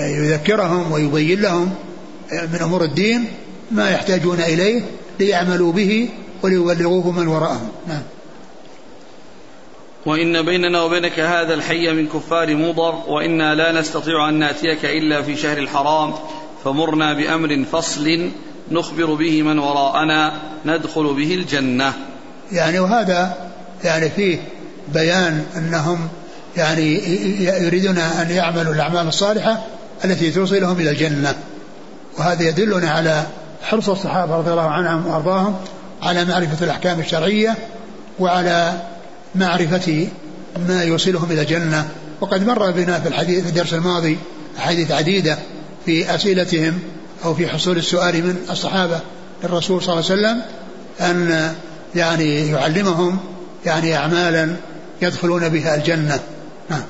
[0.09, 1.75] يذكرهم ويبين لهم
[2.31, 3.25] من أمور الدين
[3.71, 4.81] ما يحتاجون إليه
[5.19, 6.09] ليعملوا به
[6.43, 7.69] وليبلغوه من وراءهم.
[7.87, 8.01] نعم.
[10.05, 15.35] وإن بيننا وبينك هذا الحي من كفار مضر وإنا لا نستطيع أن نأتيك إلا في
[15.35, 16.13] شهر الحرام
[16.63, 18.29] فمرنا بأمر فصل
[18.71, 20.33] نخبر به من وراءنا
[20.65, 21.93] ندخل به الجنة.
[22.51, 23.51] يعني وهذا
[23.83, 24.39] يعني فيه
[24.93, 26.07] بيان أنهم
[26.57, 26.93] يعني
[27.43, 29.65] يريدون أن يعملوا الأعمال الصالحة
[30.05, 31.35] التي توصلهم إلى الجنة.
[32.17, 33.23] وهذا يدلنا على
[33.63, 35.55] حرص الصحابة رضي الله عنهم وأرضاهم
[36.01, 37.57] على معرفة الأحكام الشرعية
[38.19, 38.73] وعلى
[39.35, 40.07] معرفة
[40.67, 41.87] ما يوصلهم إلى الجنة.
[42.21, 44.17] وقد مر بنا في الحديث في الدرس الماضي
[44.57, 45.37] أحاديث عديدة
[45.85, 46.79] في أسئلتهم
[47.25, 48.99] أو في حصول السؤال من الصحابة
[49.43, 50.41] للرسول صلى الله عليه وسلم
[51.01, 51.53] أن
[51.95, 53.19] يعني يعلمهم
[53.65, 54.55] يعني أعمالا
[55.01, 56.19] يدخلون بها الجنة.
[56.69, 56.83] نعم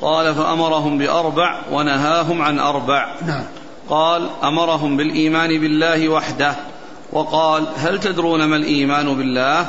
[0.00, 3.14] قال فأمرهم بأربع ونهاهم عن أربع.
[3.26, 3.44] نعم
[3.90, 6.56] قال أمرهم بالإيمان بالله وحده.
[7.12, 9.66] وقال هل تدرون ما الإيمان بالله؟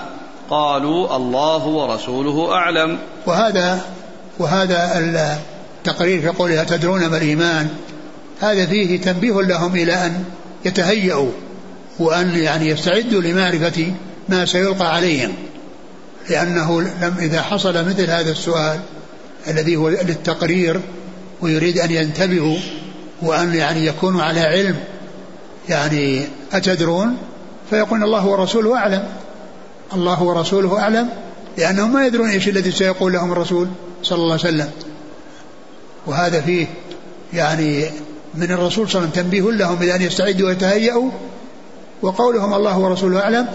[0.49, 2.97] قالوا الله ورسوله أعلم.
[3.26, 3.82] وهذا
[4.39, 4.99] وهذا
[5.86, 7.70] التقرير في قوله تدرون ما الإيمان؟
[8.39, 10.24] هذا فيه تنبيه لهم إلى أن
[10.65, 11.32] يتهيأوا
[11.99, 13.93] وأن يعني يستعدوا لمعرفة
[14.30, 15.34] ما سيلقى عليهم.
[16.30, 18.80] لأنه لم إذا حصل مثل هذا السؤال
[19.47, 20.82] الذي هو للتقرير
[21.41, 22.57] ويريد أن ينتبهوا
[23.21, 24.75] وأن يعني يكونوا على علم
[25.69, 27.17] يعني أتدرون
[27.69, 29.03] فيقول الله ورسوله أعلم.
[29.93, 31.09] الله ورسوله أعلم
[31.57, 33.67] لأنهم ما يدرون إيش الذي سيقول لهم الرسول
[34.03, 34.71] صلى الله عليه وسلم.
[36.07, 36.67] وهذا فيه
[37.34, 37.89] يعني
[38.36, 41.11] من الرسول صلى الله عليه وسلم تنبيه لهم إلى أن يستعدوا ويتهيأوا
[42.01, 43.47] وقولهم الله ورسوله أعلم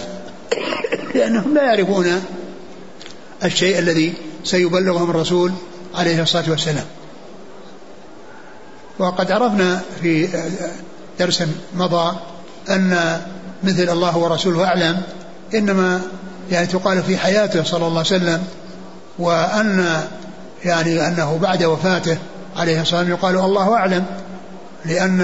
[1.14, 2.06] لأنهم لا يعرفون
[3.44, 4.14] الشيء الذي
[4.44, 5.52] سيبلغهم الرسول
[5.94, 6.84] عليه الصلاة والسلام.
[8.98, 10.28] وقد عرفنا في
[11.18, 11.42] درس
[11.76, 12.16] مضى
[12.70, 13.20] أن
[13.64, 15.02] مثل الله ورسوله أعلم
[15.54, 16.00] إنما
[16.50, 18.44] يعني تقال في حياته صلى الله عليه وسلم
[19.18, 20.02] وأن
[20.64, 22.18] يعني أنه بعد وفاته
[22.56, 24.04] عليه الصلاة والسلام يقال الله أعلم
[24.84, 25.20] لأن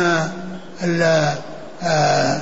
[0.82, 1.34] آه،
[1.82, 2.40] آه،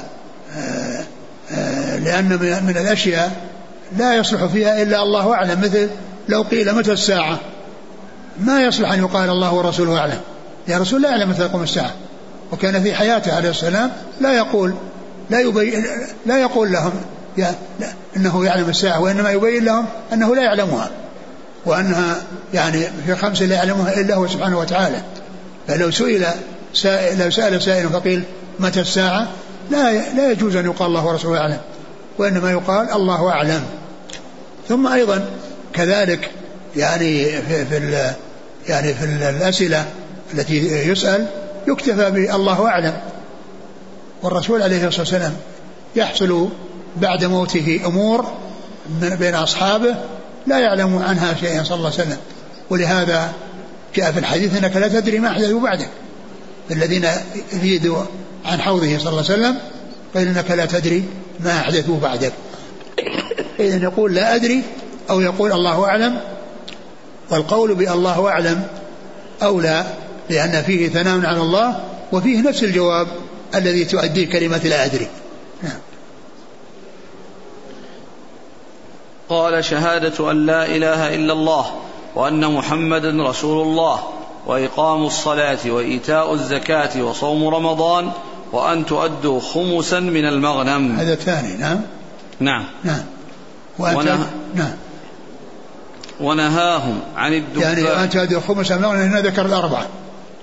[1.53, 2.29] آه، لأن
[2.67, 3.48] من الأشياء
[3.97, 5.89] لا يصلح فيها إلا الله أعلم مثل
[6.29, 7.39] لو قيل متى الساعة؟
[8.41, 10.21] ما يصلح أن يقال الله ورسوله أعلم.
[10.69, 11.93] يا رسول لا يعلم متى تقوم الساعة.
[12.53, 14.75] وكان في حياته عليه السلام لا يقول
[15.31, 15.87] لا يبين
[16.27, 16.93] لا يقول لهم
[17.37, 17.87] يا لا
[18.17, 20.91] إنه يعلم الساعة وإنما يبين لهم أنه لا يعلمها
[21.67, 22.17] وأنها
[22.55, 25.03] يعني في خمس لا يعلمها إلا هو سبحانه وتعالى.
[25.69, 26.27] فلو سئل
[26.75, 28.23] سائل لو سأل سائل فقيل
[28.61, 29.29] متى الساعة؟
[29.71, 31.61] لا لا يجوز أن يقال الله ورسوله أعلم
[32.19, 33.63] وإنما يقال الله أعلم.
[34.69, 35.31] ثم أيضا
[35.73, 36.31] كذلك
[36.77, 38.13] يعني في, في
[38.69, 39.85] يعني في الأسئلة
[40.35, 41.27] التي يسأل
[41.69, 43.01] يكتفى بالله أعلم.
[44.23, 45.37] والرسول عليه الصلاة والسلام
[45.97, 46.49] يحصل
[46.97, 48.27] بعد موته أمور
[49.03, 49.95] بين أصحابه
[50.47, 52.19] لا يعلم عنها شيئا صلى الله عليه وسلم.
[52.71, 53.33] ولهذا
[53.95, 55.89] جاء في الحديث إنك لا تدري ما احدثوا بعدك.
[56.71, 57.07] الذين
[57.53, 58.03] يفيدوا
[58.45, 59.59] عن حوضه صلى الله عليه وسلم
[60.15, 61.05] قال إنك لا تدري
[61.41, 62.33] ما احدثوا بعدك.
[63.61, 64.63] اذا يقول لا أدري
[65.11, 66.21] أو يقول الله أعلم
[67.31, 68.63] والقول بالله أعلم
[69.43, 69.87] أولى
[70.31, 71.81] لأن فيه ثناء على الله
[72.13, 73.07] وفيه نفس الجواب
[73.55, 75.09] الذي تؤديه كلمة لا أدري.
[75.63, 75.79] نعم.
[79.29, 81.67] قال شهادة أن لا إله إلا الله
[82.15, 84.03] وأن محمدا رسول الله
[84.47, 88.11] وإقام الصلاة وإيتاء الزكاة وصوم رمضان
[88.53, 90.97] وأن تؤدوا خمسا من المغنم.
[90.97, 91.81] هذا الثاني نعم.
[92.41, 92.65] نعم.
[92.85, 93.05] نعم.
[93.79, 94.31] ونه...
[94.55, 94.75] نعم.
[96.21, 97.63] ونهاهم عن الدباء.
[97.63, 99.87] يعني أن تؤدوا خمسا من المغنم هنا ذكر الأربعة.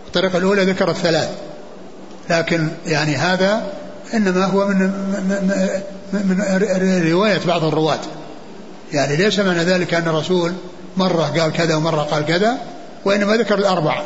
[0.07, 1.29] الطريقة الأولى ذكر الثلاث.
[2.29, 3.63] لكن يعني هذا
[4.13, 4.77] إنما هو من
[6.13, 6.37] من,
[6.83, 7.99] من رواية بعض الرواة.
[8.93, 10.53] يعني ليس معنى ذلك أن الرسول
[10.97, 12.57] مرة قال كذا ومرة قال كذا
[13.05, 14.03] وإنما ذكر الأربعة.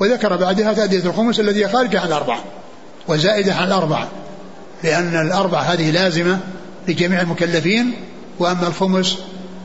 [0.00, 2.40] وذكر بعدها تأدية الخمس الذي خارج عن الأربعة
[3.08, 4.08] وزائدة عن الأربعة.
[4.84, 6.38] لأن الأربعة هذه لازمة
[6.88, 7.92] لجميع المكلفين
[8.38, 9.18] وأما الخمس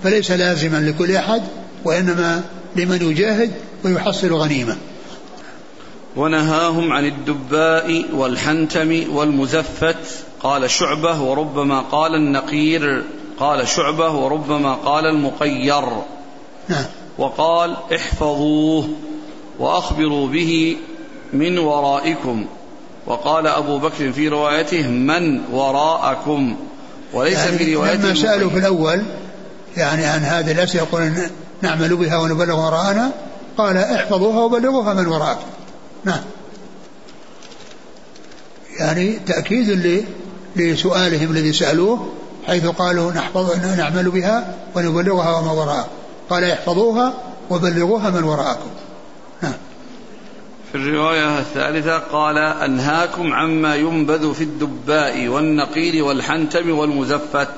[0.03, 1.41] فليس لازما لكل أحد
[1.85, 2.43] وإنما
[2.75, 3.51] لمن يجاهد
[3.83, 4.77] ويحصل غنيمة.
[6.15, 13.03] ونهاهم عن الدباء والحنتم والمزفت قال شعبة وربما قال النقير
[13.39, 15.85] قال شعبة وربما قال المقير.
[16.69, 16.85] نعم.
[17.17, 18.89] وقال احفظوه
[19.59, 20.77] وأخبروا به
[21.33, 22.45] من ورائكم.
[23.07, 26.55] وقال أبو بكر في روايته من وراءكم.
[27.17, 29.03] وليس يعني في روايته لما سألوا في الأول
[29.77, 31.13] يعني عن هذه الأسئلة يقول
[31.61, 33.11] نعمل بها ونبلغ وراءنا
[33.57, 35.47] قال احفظوها وبلغوها من وراءكم
[36.05, 36.21] نعم.
[38.79, 40.05] يعني تأكيد
[40.55, 42.13] لسؤالهم الذي سألوه
[42.47, 45.87] حيث قالوا نحفظ نعمل بها ونبلغها وما وراءها
[46.29, 47.13] قال احفظوها
[47.49, 48.69] وبلغوها من وراءكم.
[50.71, 57.49] في الرواية الثالثة قال أنهاكم عما ينبذ في الدباء والنقيل والحنتم والمزفت.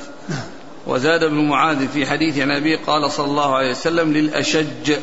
[0.88, 4.94] وزاد ابن معاذ في حديث عن أبي قال صلى الله عليه وسلم للأشج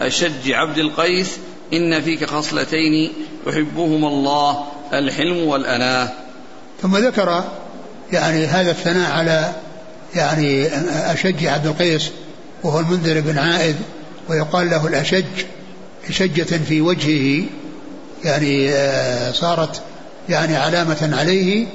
[0.00, 1.36] أشج عبد القيس
[1.72, 3.12] إن فيك خصلتين
[3.46, 6.08] يحبهما الله الحلم والأناة
[6.82, 7.44] ثم ذكر
[8.12, 9.52] يعني هذا الثناء على
[10.14, 10.66] يعني
[11.12, 12.10] أشج عبد القيس
[12.62, 13.74] وهو المنذر بن عائذ
[14.28, 15.24] ويقال له الأشج
[16.12, 17.44] شجة في وجهه
[18.24, 19.82] يعني آه، صارت
[20.28, 21.66] يعني علامة عليه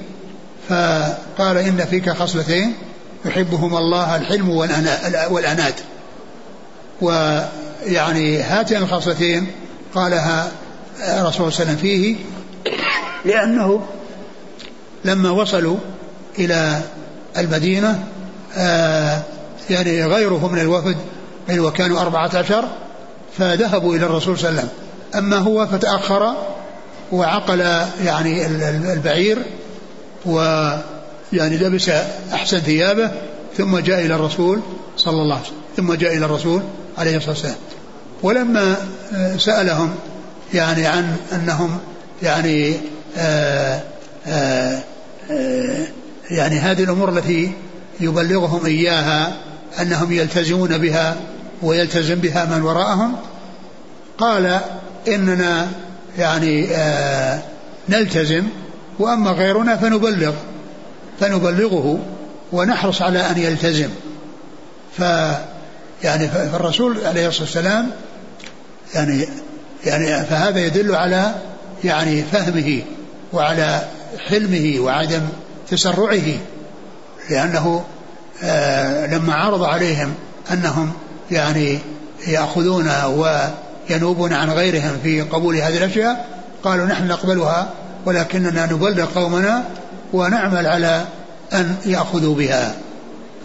[0.69, 2.73] فقال إن فيك خصلتين
[3.25, 4.49] يحبهما الله الحلم
[5.29, 5.73] والأناد.
[7.01, 9.47] ويعني هاتين الخصلتين
[9.95, 10.51] قالها
[10.99, 12.15] الرسول صلى الله عليه وسلم فيه
[13.25, 13.85] لأنه
[15.05, 15.77] لما وصلوا
[16.39, 16.81] إلى
[17.37, 18.03] المدينة
[18.57, 19.21] آه
[19.69, 20.97] يعني غيره من الوفد
[21.49, 22.65] وكانوا أربعة عشر
[23.37, 24.85] فذهبوا إلى الرسول صلى الله عليه وسلم.
[25.15, 26.33] أما هو فتأخر
[27.11, 27.59] وعقل
[28.05, 28.45] يعني
[28.93, 29.37] البعير
[30.25, 31.89] ويعني لبس
[32.33, 33.11] أحسن ثيابه
[33.57, 34.59] ثم جاء إلى الرسول
[34.97, 36.61] صلى الله عليه وسلم ثم جاء إلى الرسول
[36.97, 37.55] عليه الصلاة والسلام.
[38.23, 38.75] ولما
[39.13, 39.95] آه، سألهم
[40.53, 41.79] يعني عن أنهم
[42.23, 42.73] يعني
[43.17, 43.81] آآ آه،
[44.27, 44.79] آآ
[45.31, 45.85] آآ
[46.31, 47.51] يعني هذه الأمور التي
[47.99, 49.35] يبلغهم إياها
[49.81, 51.15] أنهم يلتزمون بها
[51.61, 53.15] ويلتزم بها من وراءهم.
[54.17, 54.59] قال
[55.07, 55.67] إننا
[56.17, 57.39] يعني آه
[57.89, 58.43] نلتزم
[58.99, 60.33] وأما غيرنا فنبلغ
[61.19, 61.99] فنبلغه
[62.51, 63.89] ونحرص على أن يلتزم.
[64.97, 65.01] ف
[66.03, 67.91] يعني فالرسول عليه الصلاة والسلام
[68.95, 69.27] يعني
[69.85, 71.35] يعني فهذا يدل على
[71.83, 72.81] يعني فهمه
[73.33, 73.87] وعلى
[74.29, 75.21] حلمه وعدم
[75.69, 76.23] تسرعه
[77.29, 77.83] لأنه
[78.43, 80.13] آه لما عرض عليهم
[80.51, 80.93] أنهم
[81.31, 81.79] يعني
[82.27, 86.25] يأخذون وينوبون عن غيرهم في قبول هذه الأشياء
[86.63, 87.69] قالوا نحن نقبلها
[88.05, 89.63] ولكننا نبلغ قومنا
[90.13, 91.05] ونعمل على
[91.53, 92.75] أن يأخذوا بها.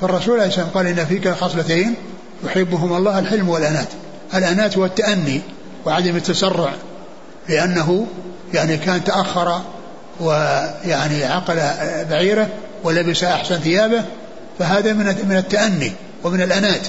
[0.01, 1.95] فالرسول عليه الصلاة والسلام قال إن فيك خصلتين
[2.45, 3.89] يحبهم الله الحلم والأنات.
[4.35, 5.41] الأنات والتأني
[5.87, 6.72] وعدم التسرع
[7.49, 8.07] لأنه
[8.55, 9.61] يعني كان تأخر
[10.20, 11.61] ويعني عقل
[12.11, 12.49] بعيره
[12.85, 14.05] ولبس أحسن ثيابه
[14.59, 15.93] فهذا من من التأني
[16.24, 16.87] ومن الأنات.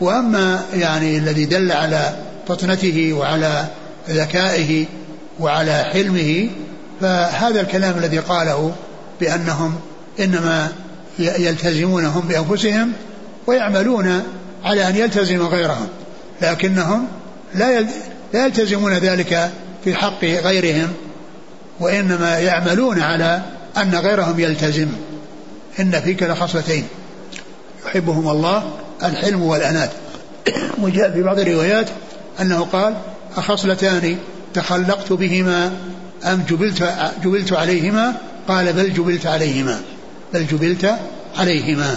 [0.00, 2.16] وأما يعني الذي دل على
[2.48, 3.66] فطنته وعلى
[4.08, 4.86] ذكائه
[5.40, 6.50] وعلى حلمه
[7.00, 8.74] فهذا الكلام الذي قاله
[9.20, 9.74] بأنهم
[10.20, 10.72] إنما
[11.18, 12.92] يلتزمون هم بأنفسهم
[13.46, 14.22] ويعملون
[14.64, 15.88] على أن يلتزم غيرهم
[16.42, 17.06] لكنهم
[17.54, 17.80] لا
[18.32, 19.50] لا يلتزمون ذلك
[19.84, 20.88] في حق غيرهم
[21.80, 23.42] وإنما يعملون على
[23.76, 24.88] أن غيرهم يلتزم.
[25.80, 26.84] إن فيك لخصلتين
[27.86, 28.72] يحبهم الله
[29.04, 29.90] الحلم والأنات
[30.82, 31.88] وجاء في بعض الروايات
[32.40, 32.94] أنه قال
[33.36, 34.16] أخصلتان
[34.54, 35.72] تخلقت بهما
[36.24, 36.94] أم جبلت,
[37.24, 38.14] جبلت عليهما؟
[38.48, 39.80] قال بل جبلت عليهما.
[40.34, 40.96] بل جبلت
[41.38, 41.96] عليهما.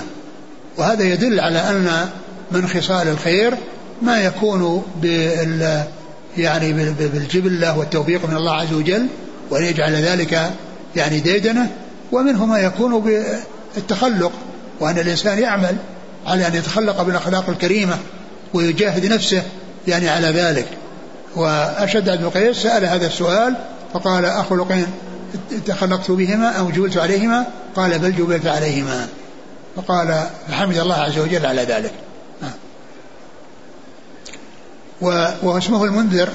[0.77, 2.09] وهذا يدل على أن
[2.51, 3.53] من خصال الخير
[4.01, 5.83] ما يكون بال
[6.37, 6.73] يعني
[7.13, 9.07] بالجبلة والتوفيق من الله عز وجل
[9.49, 10.51] وأن يجعل ذلك
[10.95, 11.71] يعني ديدنة.
[12.11, 13.21] ومنه ما يكون
[13.75, 14.31] بالتخلق
[14.79, 15.75] وأن الإنسان يعمل
[16.27, 17.97] على أن يتخلق بالأخلاق الكريمة
[18.53, 19.43] ويجاهد نفسه
[19.87, 20.67] يعني على ذلك.
[21.35, 23.55] وأشد بن قيس سأل هذا السؤال
[23.93, 24.87] فقال أخلقين
[25.65, 27.45] تخلقت بهما أو جبلت عليهما؟
[27.75, 29.07] قال بل جبلت عليهما.
[29.75, 31.93] فقال فحمد الله عز وجل على ذلك.
[35.01, 36.29] وهو اسمه المنذر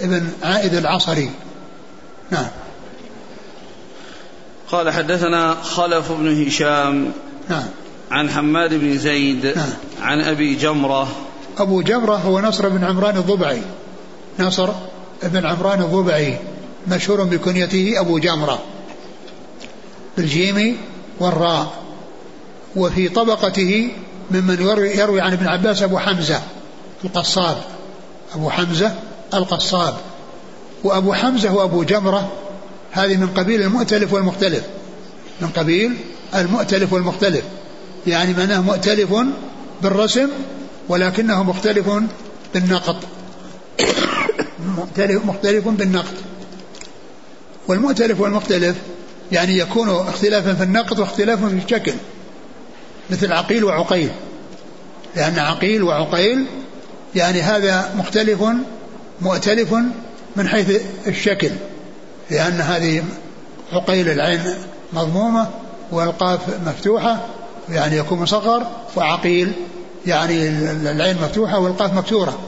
[0.00, 1.30] ابن عائد العصري.
[2.30, 2.48] نعم.
[4.70, 7.12] قال حدثنا خلف بن هشام.
[7.48, 7.68] نعم.
[8.10, 9.68] عن حماد بن زيد نعم.
[10.02, 11.08] عن أبي جمرة.
[11.58, 13.62] أبو جمرة هو نصر بن عمران الضبعي.
[14.38, 14.70] نصر
[15.22, 16.38] بن عمران الضبعي
[16.88, 18.58] مشهور بكنيته أبو جمرة.
[20.16, 20.76] بالجيم
[21.20, 21.72] والراء.
[22.76, 23.90] وفي طبقته
[24.30, 26.42] ممن يروي, يروي عن ابن عباس أبو حمزة
[27.04, 27.56] القصاب.
[28.34, 28.94] أبو حمزة
[29.34, 29.96] القصاب.
[30.84, 32.32] وأبو حمزة وأبو جمرة
[32.90, 34.62] هذه من قبيل المؤتلف والمختلف.
[35.40, 35.96] من قبيل
[36.34, 37.44] المؤتلف والمختلف.
[38.06, 39.14] يعني معناه مؤتلف
[39.82, 40.28] بالرسم
[40.88, 41.90] ولكنه مختلف
[42.54, 42.96] بالنقط.
[44.78, 46.14] مختلف, مختلف بالنقط.
[47.68, 48.76] والمؤتلف والمختلف
[49.32, 51.92] يعني يكون اختلافا في النقط واختلافا في الشكل
[53.10, 54.10] مثل عقيل وعقيل.
[55.16, 56.46] لأن عقيل وعقيل
[57.14, 58.44] يعني هذا مختلف
[59.20, 59.74] مؤتلف
[60.36, 61.50] من حيث الشكل
[62.30, 63.04] لأن هذه
[63.72, 64.40] عقيل العين
[64.92, 65.48] مضمومة
[65.90, 67.26] والقاف مفتوحة
[67.70, 68.66] يعني يكون مصغر
[68.96, 69.52] وعقيل
[70.06, 70.48] يعني
[70.90, 72.38] العين مفتوحة والقاف مكسورة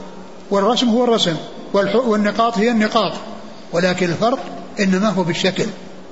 [0.51, 1.35] والرسم هو الرسم
[1.73, 3.13] والنقاط هي النقاط.
[3.73, 4.39] ولكن الفرق
[4.79, 5.65] إنما هو بالشكل.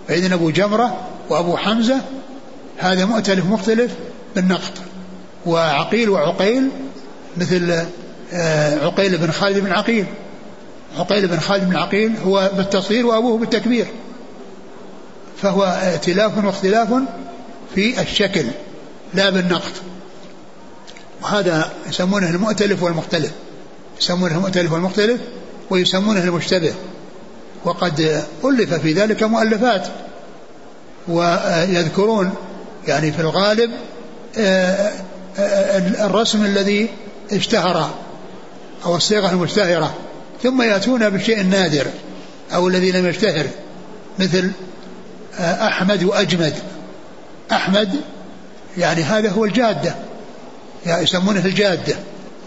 [0.08, 0.98] فإذن أبو جمرة
[1.30, 2.02] وأبو حمزة
[2.78, 3.92] هذا مؤتلف مختلف
[4.36, 4.74] بالنقط.
[5.46, 6.70] وعقيل وعقيل
[7.38, 7.86] مثل
[8.34, 10.06] آه، عقيل بن خالد بن عقيل.
[11.00, 13.88] عقيل بن خالد بن عقيل هو بالتصغير وأبوه بالتكبير.
[15.42, 16.88] فهو ائتلاف واختلاف
[17.76, 18.46] في الشكل.
[19.14, 19.72] لا بالنقط
[21.22, 23.32] وهذا يسمونه المؤتلف والمختلف.
[24.02, 25.22] يسمونه المؤتلف والمختلف
[25.70, 26.74] ويسمونه المشتبه.
[27.66, 29.88] وقد ألف في ذلك مؤلفات.
[31.08, 32.34] ويذكرون
[32.88, 33.72] يعني في الغالب
[34.38, 34.92] آه،
[35.40, 36.90] آه، الرسم الذي
[37.32, 37.90] اشتهر
[38.86, 39.94] أو الصيغة المشتهرة.
[40.44, 41.86] ثم يأتون بالشيء النادر
[42.54, 43.46] أو الذي لم يشتهر
[44.20, 44.52] مثل
[45.40, 46.54] آه، أحمد وأجمد.
[47.52, 48.02] أحمد
[48.78, 49.96] يعني هذا هو الجادة.
[50.86, 51.96] يعني يسمونه الجادة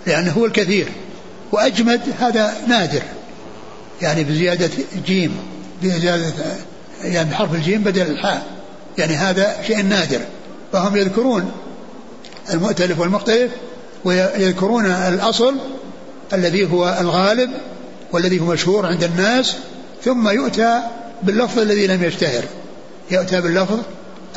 [0.06, 0.88] لأنه هو الكثير.
[1.52, 3.02] وأجمد هذا نادر.
[4.02, 4.70] يعني بزيادة
[5.06, 5.36] جيم
[5.82, 6.32] بزيادة
[7.04, 8.46] يعني بحرف الجيم بدل الحاء.
[8.98, 10.20] يعني هذا شيء نادر.
[10.72, 11.52] فهم يذكرون
[12.50, 13.50] المؤتلف والمختلف
[14.04, 15.54] ويذكرون الأصل
[16.32, 17.50] الذي هو الغالب
[18.12, 19.56] والذي هو مشهور عند الناس
[20.04, 20.82] ثم يؤتى
[21.22, 22.44] باللفظ الذي لم يشتهر.
[23.10, 23.78] يؤتى باللفظ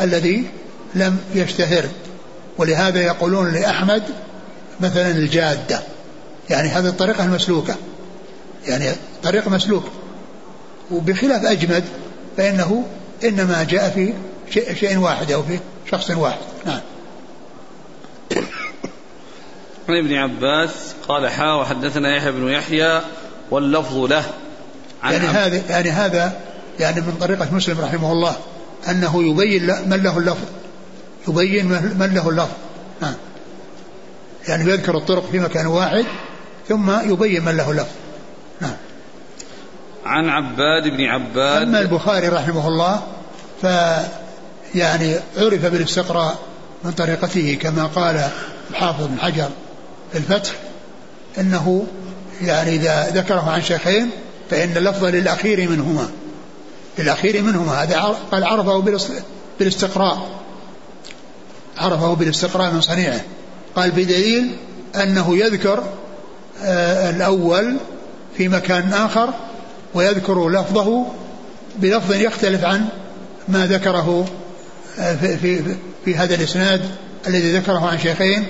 [0.02, 0.48] الذي
[0.96, 1.86] لم يشتهر.
[2.58, 4.04] ولهذا يقولون لأحمد
[4.80, 5.80] مثلا الجادة.
[6.50, 7.76] يعني هذه الطريقة المسلوكة
[8.68, 8.89] يعني
[9.24, 9.84] طريق مسلوك.
[10.91, 11.84] وبخلاف أجمد
[12.38, 12.86] فإنه
[13.24, 14.14] إنما جاء في
[14.50, 15.60] شيء, شيء واحد أو في
[15.91, 16.39] شخص واحد.
[16.66, 16.82] نعم.
[19.89, 20.72] عن ابن عباس
[21.08, 23.02] قال حا وحدثنا يحيى بن يحيى
[23.52, 24.24] واللفظ له.
[25.04, 26.34] عن يعني هذا يعني هذا
[26.80, 28.36] يعني من طريقة مسلم رحمه الله
[28.89, 30.48] أنه يبين من له اللفظ.
[31.28, 31.66] يبين
[32.00, 32.56] من له اللفظ.
[34.48, 36.06] يعني يذكر الطرق في مكان واحد
[36.70, 37.96] ثم يبين من له اللفظ.
[38.62, 38.76] نعم
[40.06, 43.04] عن عباد بن عباد أما البخاري رحمه الله
[43.62, 43.66] ف
[44.76, 46.38] يعني عرف بالاستقراء
[46.84, 48.28] من طريقته كما قال
[48.72, 49.50] الحافظ بن حجر
[50.12, 50.52] في الفتح
[51.38, 51.88] إنه
[52.42, 54.10] يعني إذا ذكره عن شيخين
[54.50, 56.10] فإن اللفظ للأخير منهما.
[57.00, 59.02] للأخير منهما هذا قال عرفه
[59.60, 60.45] بالاستقراء.
[61.78, 63.22] عرفه بالاستقراء من صنيعه.
[63.76, 64.56] قال بدليل
[64.96, 65.84] أنه يذكر
[66.64, 67.78] آه الأول
[68.38, 69.30] في مكان آخر
[69.94, 71.06] ويذكر لفظه
[71.80, 72.88] بلفظ يختلف عن
[73.48, 74.26] ما ذكره
[75.00, 76.82] آه، في, في, في هذا الإسناد
[77.28, 78.46] الذي ذكره عن شيخين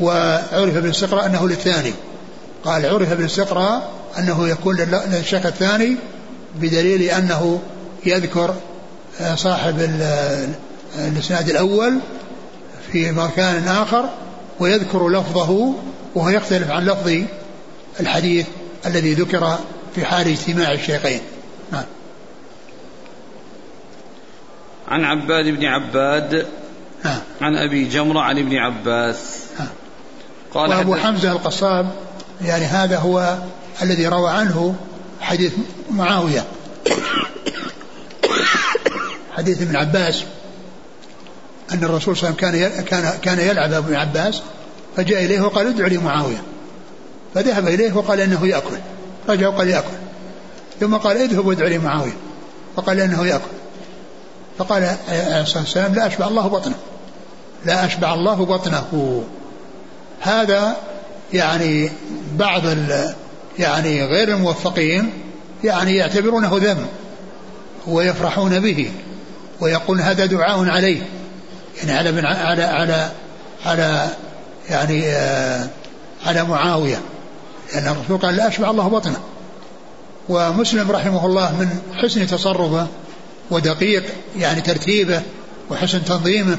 [0.00, 1.92] وعرف بالاستقراء أنه للثاني.
[2.64, 4.76] قال عرف بالاستقراء أنه يكون
[5.12, 5.96] للشيخ الثاني
[6.60, 7.60] بدليل أنه
[8.06, 8.54] يذكر
[9.20, 9.90] آه، صاحب
[10.98, 11.98] الإسناد الأول
[12.94, 14.08] في مكان آخر
[14.60, 15.74] ويذكر لفظه
[16.14, 17.12] وهو يختلف عن لفظ
[18.00, 18.46] الحديث
[18.86, 19.58] الذي ذكر
[19.94, 21.20] في حال اجتماع الشيخين.
[21.72, 21.84] نعم.
[24.88, 26.46] عن عباد بن عباد
[27.04, 29.46] نعم عن أبي جمرة عن ابن عباس.
[29.58, 29.68] نعم
[30.54, 31.90] قال وأبو حمزة القصاب
[32.44, 33.38] يعني هذا هو
[33.82, 34.76] الذي روى عنه
[35.20, 35.52] حديث
[35.90, 36.44] معاوية.
[39.36, 40.24] حديث ابن عباس.
[41.72, 44.42] أن الرسول صلى الله عليه وسلم كان كان كان يلعب ابن عباس
[44.96, 46.42] فجاء إليه وقال ادعو لي معاويه
[47.34, 48.76] فذهب إليه وقال إنه يأكل.
[49.28, 49.96] رجع وقال يأكل.
[50.80, 52.16] ثم قال اذهب وادعو لي معاويه
[52.76, 53.54] فقال إنه يأكل.
[54.58, 56.74] فقال عليه الصلاه والسلام لا أشبع الله بطنه.
[57.64, 59.22] لا أشبع الله بطنه.
[60.20, 60.76] هذا
[61.32, 61.90] يعني
[62.38, 62.62] بعض
[63.58, 65.12] يعني غير الموفقين
[65.64, 66.86] يعني يعتبرونه ذم
[67.86, 68.90] ويفرحون به
[69.60, 71.02] ويقول هذا دعاء عليه.
[71.78, 73.10] يعني على على على
[73.66, 74.08] على
[74.70, 75.68] يعني آه
[76.26, 77.00] على معاوية.
[77.74, 79.20] لأن الرسول قال لا أشبع الله بطنه.
[80.28, 82.86] ومسلم رحمه الله من حسن تصرفه
[83.50, 84.04] ودقيق
[84.36, 85.22] يعني ترتيبه
[85.70, 86.58] وحسن تنظيمه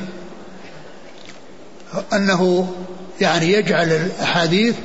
[2.13, 2.73] أنه
[3.21, 4.75] يعني يجعل الأحاديث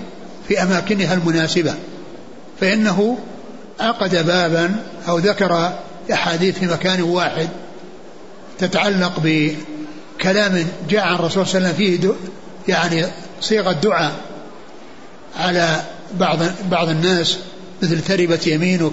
[0.49, 1.75] في أماكنها المناسبة.
[2.61, 3.19] فإنه
[3.81, 5.73] عقد بابا أو ذكر
[6.13, 7.49] أحاديث في مكان واحد
[8.59, 9.21] تتعلق
[10.21, 13.07] بكلام جاء عن الرسول صلى الله عليه وسلم فيه يعني
[13.41, 14.13] صيغة دعاء
[15.37, 15.83] على
[16.15, 16.39] بعض
[16.71, 17.39] بعض الناس
[17.83, 18.93] مثل تربت يمينك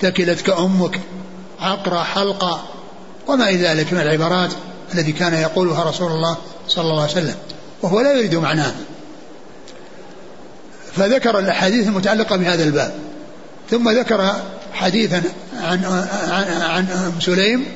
[0.00, 1.00] ثكلتك أمك
[1.60, 2.62] عقرة حلقة
[3.26, 4.50] وما إلى ذلك من العبارات
[4.94, 6.36] التي كان يقولها رسول الله
[6.68, 7.34] صلى الله عليه وسلم
[7.82, 8.74] وهو لا يريد معناها
[10.96, 12.94] فذكر الأحاديث المتعلقة بهذا الباب.
[13.70, 14.34] ثم ذكر
[14.72, 15.22] حديثا
[15.62, 15.84] عن
[16.30, 17.66] عن عن ام سليم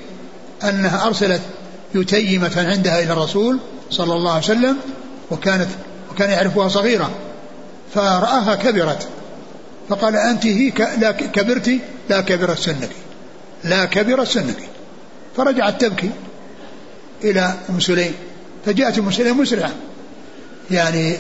[0.64, 1.41] أنها أرسلت
[1.95, 3.59] يتيمة عندها إلى الرسول
[3.90, 4.76] صلى الله عليه وسلم
[5.30, 5.68] وكانت
[6.11, 7.11] وكان يعرفها صغيرة
[7.95, 9.09] فرآها كبرت
[9.88, 11.70] فقال أنت هي لا كبرت
[12.11, 12.90] لا كبرت سنك
[13.64, 14.57] لا كبرت سنك.
[15.36, 16.11] فرجعت تبكي
[17.24, 18.12] إلى أم سليم
[18.66, 19.72] فجاءت أم سليم مسرعة
[20.70, 21.14] يعني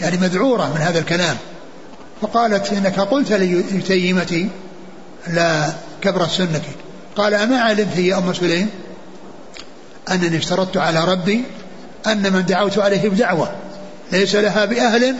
[0.00, 1.36] يعني مذعورة من هذا الكلام
[2.22, 4.48] فقالت إنك قلت لتيمتي
[5.28, 5.72] لا
[6.02, 6.62] كبرت سنك.
[7.16, 8.68] قال أما علمت يا أم سليم؟
[10.10, 11.44] أنني اشترطت على ربي
[12.06, 13.52] أن من دعوت عليه بدعوة
[14.12, 15.14] ليس لها بأهل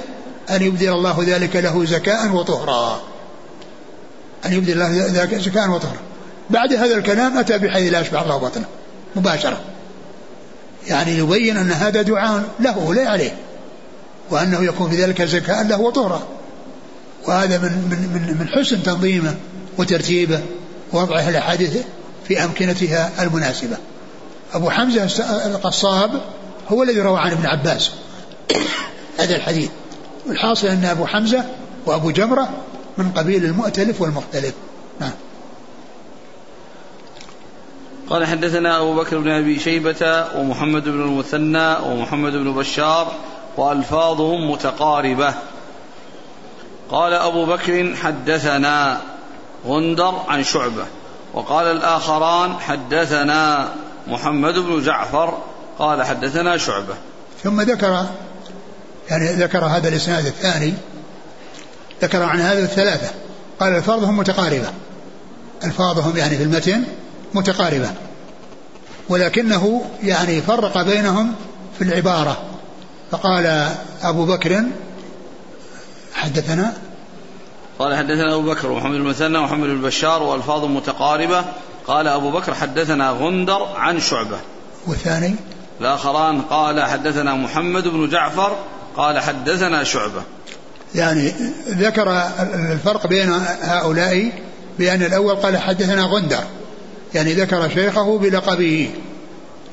[0.50, 3.00] أن يبدل الله ذلك له زكاء وطهرا.
[4.46, 6.00] أن يبدل الله ذلك زكاء وطهرا.
[6.50, 8.64] بعد هذا الكلام أتى بحيث لا يشبع الله بطنه
[9.16, 9.60] مباشرة.
[10.88, 13.36] يعني يبين أن هذا دعاء له لا عليه
[14.30, 16.22] وأنه يكون في ذلك زكاء له وطهرا.
[17.26, 19.34] وهذا من من من من حسن تنظيمه
[19.78, 20.40] وترتيبه
[20.92, 21.76] ووضعه الأحاديث
[22.28, 23.76] في أمكنتها المناسبة.
[24.54, 26.10] أبو حمزة القصاب
[26.68, 27.90] هو الذي روى عن ابن عباس
[29.20, 29.70] هذا الحديث.
[30.26, 31.44] والحاصل أن أبو حمزة
[31.86, 32.48] وأبو جمرة
[32.98, 34.54] من قبيل المؤتلف والمختلف.
[35.00, 35.12] نعم.
[38.10, 43.12] قال حدثنا أبو بكر بن أبي شيبة ومحمد بن المثنى ومحمد بن بشار
[43.56, 45.34] وألفاظهم متقاربة.
[46.90, 49.00] قال أبو بكر حدثنا
[49.66, 50.84] غندر عن شعبة
[51.34, 53.68] وقال الآخران حدثنا
[54.08, 55.38] محمد بن جعفر
[55.78, 56.94] قال حدثنا شعبة.
[57.44, 58.06] ثم ذكر
[59.10, 60.74] يعني ذكر هذا الإسناد الثاني
[62.02, 63.10] ذكر عن هذا الثلاثة.
[63.60, 64.72] قال ألفاظهم متقاربة.
[65.64, 66.84] ألفاظهم يعني في المتن
[67.34, 67.90] متقاربة.
[69.08, 71.34] ولكنه يعني فرق بينهم
[71.78, 72.42] في العبارة.
[73.10, 74.64] فقال أبو بكر
[76.14, 76.72] حدثنا؟
[77.78, 81.44] قال حدثنا أبو بكر ومحمد المثنى ومحمد البشار وألفاظ متقاربة.
[81.88, 84.36] قال أبو بكر حدثنا غندر عن شعبة.
[84.86, 85.34] والثاني
[85.80, 88.56] الآخران قال حدثنا محمد بن جعفر
[88.96, 90.22] قال حدثنا شعبة.
[90.94, 91.32] يعني
[91.68, 92.22] ذكر
[92.72, 93.30] الفرق بين
[93.62, 94.32] هؤلاء
[94.78, 96.44] بأن الأول قال حدثنا غندر.
[97.14, 98.90] يعني ذكر شيخه بلقبه.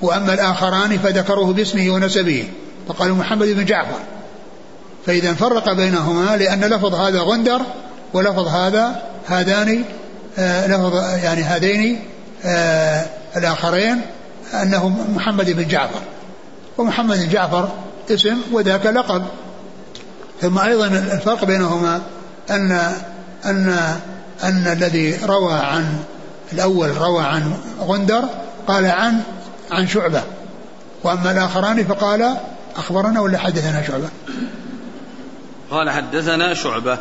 [0.01, 2.47] وأما الآخران فذكروه باسمه ونسبه.
[2.87, 3.99] فقالوا محمد بن جعفر.
[5.05, 7.61] فإذا فرق بينهما لأن لفظ هذا غندر
[8.13, 9.83] ولفظ هذا هذان
[10.37, 11.99] آه لفظ يعني هذين
[12.45, 13.05] آه
[13.37, 14.01] الآخرين
[14.53, 16.01] أنه محمد بن جعفر.
[16.77, 17.69] ومحمد بن جعفر
[18.09, 19.25] اسم وذاك لقب.
[20.41, 22.01] ثم أيضا الفرق بينهما
[22.49, 22.71] أن
[23.45, 23.77] أن
[24.43, 25.99] أن الذي روى عن
[26.53, 28.23] الأول روى عن غندر
[28.67, 29.21] قال عن
[29.71, 30.23] عن شعبة.
[31.03, 32.37] وأما الآخران فقال
[32.75, 34.09] أخبرنا ولا حدثنا شعبة.
[35.71, 36.97] قال حدثنا شعبة.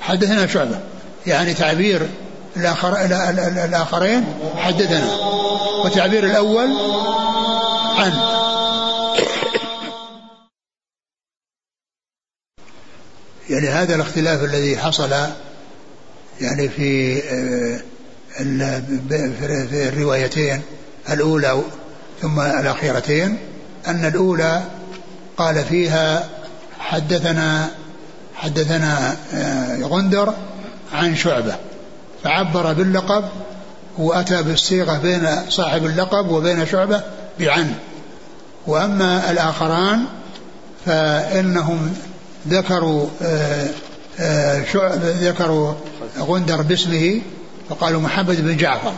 [0.00, 0.78] حدثنا شعبة.
[1.26, 2.08] يعني تعبير
[2.60, 3.04] الآخر
[3.64, 4.24] الآخرين
[4.56, 5.14] حدثنا
[5.84, 6.68] وتعبير الأول
[7.98, 8.12] عن.
[13.50, 15.10] يعني هذا الاختلاف الذي حصل
[16.40, 17.80] يعني في آه،
[19.38, 20.62] في الروايتين
[21.10, 21.62] الأولى
[22.22, 23.38] ثم الأخيرتين
[23.86, 24.62] أن الأولى
[25.36, 26.28] قال فيها
[26.78, 27.70] حدثنا
[28.34, 30.34] حدثنا آه، غندر
[30.92, 31.56] عن شعبة.
[32.24, 33.24] فعبر باللقب
[33.98, 37.02] وأتى بالصيغة بين صاحب اللقب وبين شعبة
[37.40, 37.74] بعن
[38.66, 40.04] وأما الآخران
[40.86, 41.94] فإنهم
[42.48, 43.66] ذكروا آه،
[44.20, 45.74] آه، شعب ذكروا
[46.18, 47.20] غندر باسمه
[47.70, 48.92] فقالوا محمد بن جعفر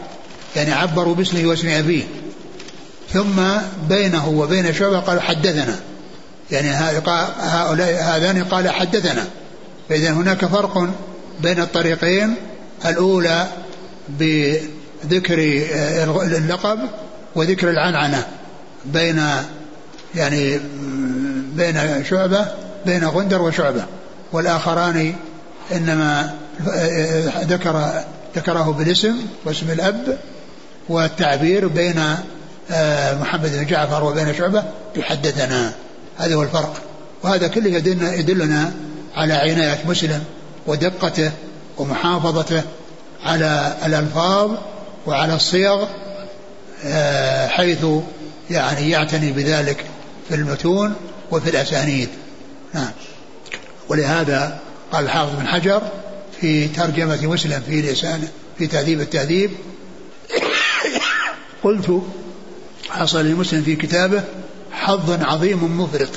[0.56, 2.04] يعني عبروا باسمه واسم أبيه.
[3.12, 3.42] ثم
[3.88, 5.76] بينه وبين شعبة قالوا حدثنا
[6.50, 6.70] يعني
[7.40, 9.24] هؤلاء هذان قال حدثنا.
[9.88, 10.88] فإذا هناك فرق
[11.40, 12.34] بين الطريقين
[12.86, 13.46] الأولى
[14.08, 16.78] بذكر آه، اللقب
[17.34, 18.26] وذكر العنعنة
[18.84, 19.22] بين
[20.14, 20.60] يعني
[21.56, 22.46] بين شعبة
[22.86, 23.84] بين غندر وشعبة.
[24.32, 25.14] والآخران
[25.72, 26.34] إنما
[26.74, 28.02] آه، ذكر
[28.36, 30.18] ذكره بالاسم واسم الأب
[30.88, 31.98] والتعبير بين
[32.70, 34.64] آه، محمد بن جعفر وبين شعبة
[34.96, 35.72] يحدثنا.
[36.18, 36.74] هذا هو الفرق.
[37.22, 38.72] وهذا كله يدلنا, يدلنا
[39.14, 40.24] على عناية مسلم
[40.66, 41.30] ودقته
[41.80, 42.62] ومحافظته
[43.22, 44.50] على الألفاظ
[45.06, 45.86] وعلى الصيغ
[46.84, 47.86] آه، حيث
[48.50, 49.84] يعني يعتني بذلك
[50.28, 50.94] في المتون
[51.30, 52.08] وفي الأسانيد.
[52.74, 52.90] نعم.
[53.88, 54.58] ولهذا
[54.92, 55.82] قال الحافظ بن حجر
[56.40, 58.28] في ترجمة مسلم في لسان
[58.58, 59.50] في تهذيب التهذيب
[61.64, 62.02] قلت
[62.90, 64.22] حصل لمسلم في كتابه
[64.72, 66.10] حظ عظيم مفرط.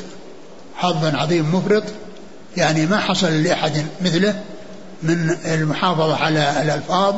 [0.76, 1.84] حظ عظيم مفرط
[2.57, 4.43] يعني ما حصل لأحد مثله
[5.04, 7.16] من المحافظة على الألفاظ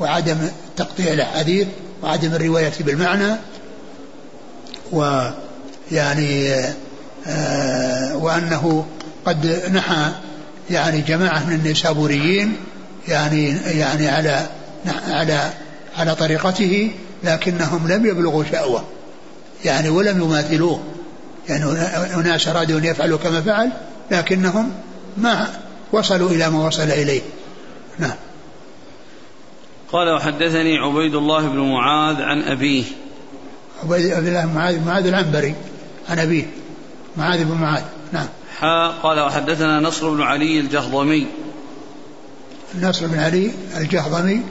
[0.00, 0.36] وعدم
[0.76, 1.66] تقطيع الأحاديث
[2.02, 3.36] وعدم الرواية بالمعنى
[4.92, 6.54] ويعني
[7.26, 8.86] آه وأنه
[9.26, 10.10] قد نحى
[10.70, 12.56] يعني جماعة من النسابوريين
[13.08, 14.46] يعني يعني على
[15.08, 15.50] على
[15.96, 16.90] على طريقته
[17.24, 18.84] لكنهم لم يبلغوا شأوة
[19.64, 20.80] يعني ولم يماثلوه
[21.48, 21.64] يعني
[22.14, 23.70] أناس أرادوا أن يفعلوا كما فعل
[24.10, 24.72] لكنهم
[25.16, 25.48] ما
[25.92, 27.22] وصلوا إلى ما وصل إليه.
[27.98, 28.14] نعم.
[29.92, 32.84] قال وحدثني عبيد الله بن معاذ عن أبيه.
[33.84, 35.54] عبيد الله بن معاذ معاذ العنبري.
[36.08, 36.44] عن أبيه.
[37.16, 37.82] معاذ بن معاذ.
[38.12, 38.26] نعم.
[38.60, 41.26] حا قال وحدثنا نصر بن علي الجهضمي.
[42.80, 44.42] نصر بن علي الجهضمي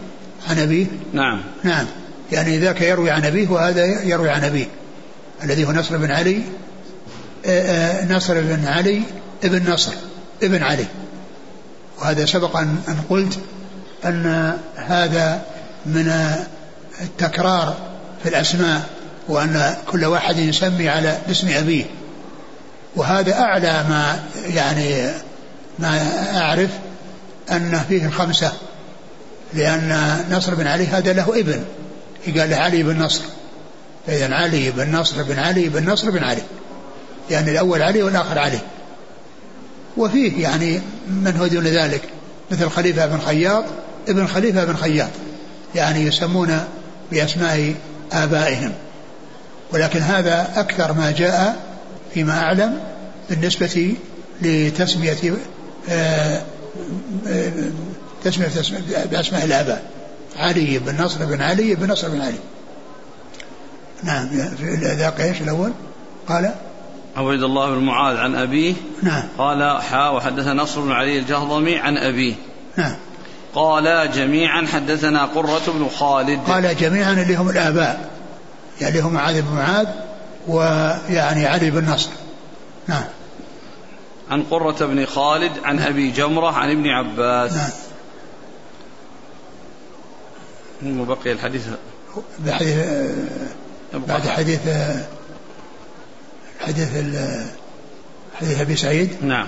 [0.50, 0.86] عن أبيه.
[1.14, 1.42] نعم.
[1.64, 1.86] نعم.
[2.32, 4.68] يعني ذاك يروي عن أبيه وهذا يروي عن أبيه.
[5.44, 6.42] الذي هو نصر بن علي
[7.46, 9.02] آه، آه، نصر بن علي
[9.44, 9.92] ابن نصر.
[10.44, 10.86] ابن علي.
[12.02, 13.39] وهذا سبق أن قلت
[14.06, 15.41] أن هذا
[15.86, 16.12] من
[17.02, 17.78] التكرار
[18.24, 18.89] في الأسماء
[19.28, 21.86] وأن كل واحد يسمي على اسم أبيه.
[22.96, 25.12] وهذا أعلى ما يعني
[25.80, 26.02] ما
[26.36, 26.70] أعرف
[27.52, 28.52] أن فيه الخمسة
[29.54, 31.64] لأن نصر بن علي هذا له ابن.
[32.39, 33.22] قال له علي بن نصر.
[34.08, 36.41] فإذا علي بن نصر بن علي بن نصر بن علي.
[37.32, 38.60] يعني الأول علي والآخر علي.
[39.98, 42.02] وفيه يعني من هو دون ذلك
[42.52, 43.64] مثل خليفة بن خياط
[44.08, 45.10] ابن خليفة بن خياط
[45.76, 46.60] يعني يسمون
[47.12, 47.76] بأسماء
[48.12, 48.72] آبائهم.
[49.72, 51.56] ولكن هذا أكثر ما جاء
[52.14, 52.80] فيما أعلم
[53.30, 53.96] بالنسبة
[54.41, 55.36] لتسمية
[55.89, 56.41] آه،
[57.28, 57.52] آه،
[58.24, 58.48] تسمية
[59.12, 59.84] بأسماء الآباء.
[60.36, 62.39] علي بن نصر بن علي بن نصر بن علي.
[64.04, 64.30] نعم
[64.74, 65.72] ذاك إيش الأول؟
[66.28, 66.54] قال
[67.18, 68.74] عبيد الله بن معاذ عن أبيه.
[69.03, 69.24] نعم.
[69.38, 72.34] قال حا وحدث نصر بن علي الجهضمي عن أبيه.
[72.78, 72.95] نعم.
[73.55, 76.39] قال جميعا حدثنا قرة بن خالد.
[76.47, 78.09] قال جميعا اللي هم الآباء.
[78.82, 79.88] يعني هم معاذ بن معاذ
[80.47, 82.09] ويعني علي بن نصر.
[82.88, 83.03] نعم.
[84.32, 87.53] عن قرة بن خالد عن أبي جمرة عن ابن عباس.
[90.82, 90.99] نعم.
[90.99, 91.68] وبقي الحديث.
[93.93, 94.59] بعد حديث
[96.68, 96.89] حديث
[98.36, 99.47] حديث أبي سعيد نعم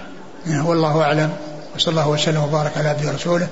[0.66, 1.34] والله أعلم
[1.76, 3.48] وصلى الله وسلم وبارك على عبده ورسوله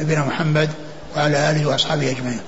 [0.00, 0.70] نبينا محمد
[1.16, 2.40] وعلى آله وأصحابه أجمعين.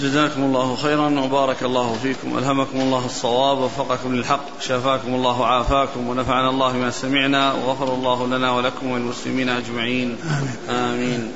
[0.00, 6.50] جزاكم الله خيرا وبارك الله فيكم ألهمكم الله الصواب ووفقكم للحق شافاكم الله وعافاكم ونفعنا
[6.50, 10.78] الله بما سمعنا وغفر الله لنا ولكم وللمسلمين أجمعين آمين.
[10.78, 11.32] آمين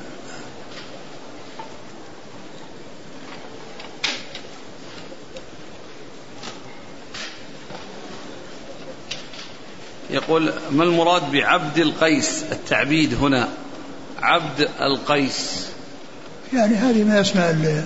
[10.15, 13.49] يقول ما المراد بعبد القيس التعبيد هنا
[14.21, 15.65] عبد القيس
[16.53, 17.83] يعني هذه من الاسماء ال-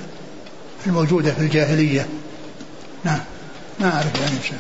[0.88, 2.08] الموجودة في الجاهلية.
[3.04, 3.20] نعم
[3.80, 4.58] ما أعرف يعني شيء.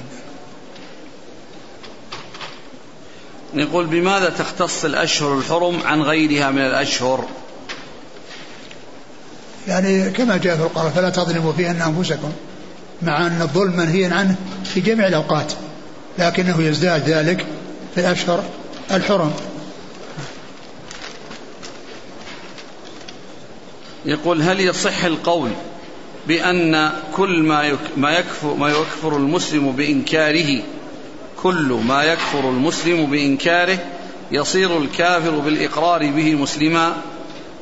[3.53, 7.26] يقول بماذا تختص الأشهر الحرم عن غيرها من الأشهر
[9.67, 12.32] يعني كما جاء في القرآن فلا تظلموا فيهن أنفسكم
[13.01, 14.36] مع أن الظلم منهي عنه
[14.74, 15.53] في جميع الأوقات
[16.20, 17.45] لكنه يزداد ذلك
[18.00, 18.43] في الأشهر
[18.91, 19.34] الحرم
[24.06, 25.50] يقول هل يصح القول
[26.28, 30.62] بأن كل ما ما يكفر ما يكفر المسلم بإنكاره
[31.43, 33.80] كل ما يكفر المسلم بإنكاره
[34.32, 36.97] يصير الكافر بالإقرار به مسلما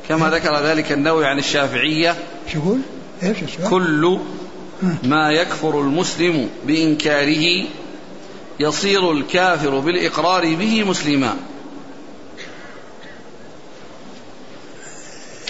[0.08, 2.16] كما ذكر ذلك النووي عن الشافعية
[2.52, 2.78] شو يقول؟
[3.22, 4.18] السؤال؟ كل
[5.02, 7.64] ما يكفر المسلم بإنكاره
[8.60, 11.36] يصير الكافر بالإقرار به مسلما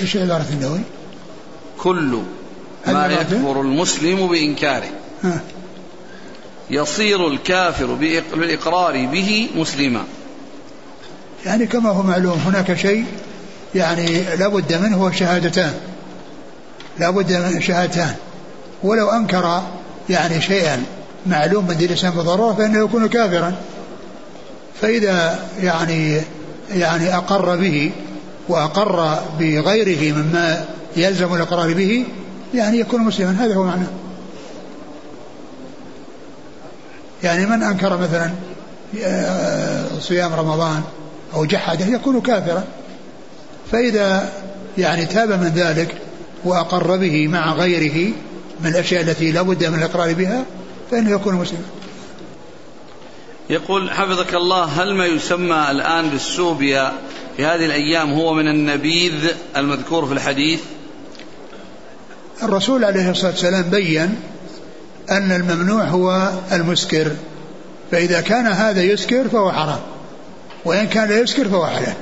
[0.00, 0.80] إيش عبارة النووي؟
[1.78, 2.22] كل
[2.86, 4.90] ما؟ يكفر المسلم بإنكاره
[5.24, 5.40] ها.
[6.70, 7.86] يصير الكافر
[8.34, 10.04] بالإقرار به مسلما
[11.46, 13.04] يعني كما هو معلوم هناك شيء
[13.74, 15.74] يعني لا بد منه هو شهادتان
[16.98, 18.14] لا بد من شهادتان
[18.82, 19.62] ولو أنكر
[20.11, 20.84] يعني شيئا
[21.26, 23.54] معلوم من دين الإسلام بالضرورة فإنه يكون كافرا.
[24.80, 26.20] فإذا يعني
[26.70, 27.92] يعني أقر به
[28.48, 30.64] وأقر بغيره مما
[30.96, 32.04] يلزم الإقرار به
[32.54, 33.36] يعني يكون مسلما.
[33.44, 33.88] هذا هو معناه
[37.22, 38.30] يعني من أنكر مثلا
[39.02, 40.82] آه، صيام رمضان
[41.34, 42.64] أو جحده يكون كافرا.
[43.72, 44.32] فإذا
[44.78, 45.94] يعني تاب من ذلك
[46.44, 48.12] وأقر به مع غيره
[48.60, 50.44] من الأشياء التي لا بد من الإقرار بها
[50.91, 51.64] فإنه يكون مسلما
[53.51, 56.93] يقول حفظك الله هل ما يسمى الآن بالسوبيا
[57.36, 59.12] في هذه الأيام هو من النبيذ
[59.57, 60.61] المذكور في الحديث؟
[62.43, 64.20] الرسول عليه الصلاة والسلام بين
[65.11, 67.11] أن الممنوع هو المسكر.
[67.91, 69.80] فإذا كان هذا يسكر فهو حرام
[70.64, 71.95] وإن كان لا يسكر فهو حلال.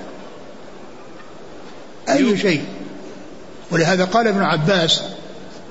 [2.09, 2.65] أي شيء.
[3.71, 5.03] ولهذا قال ابن عباس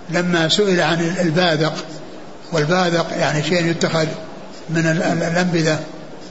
[0.10, 1.86] لما سئل عن الباذق
[2.52, 4.08] والباذق يعني شيء يتخذ
[4.70, 5.80] من ال- ال- الأنبذة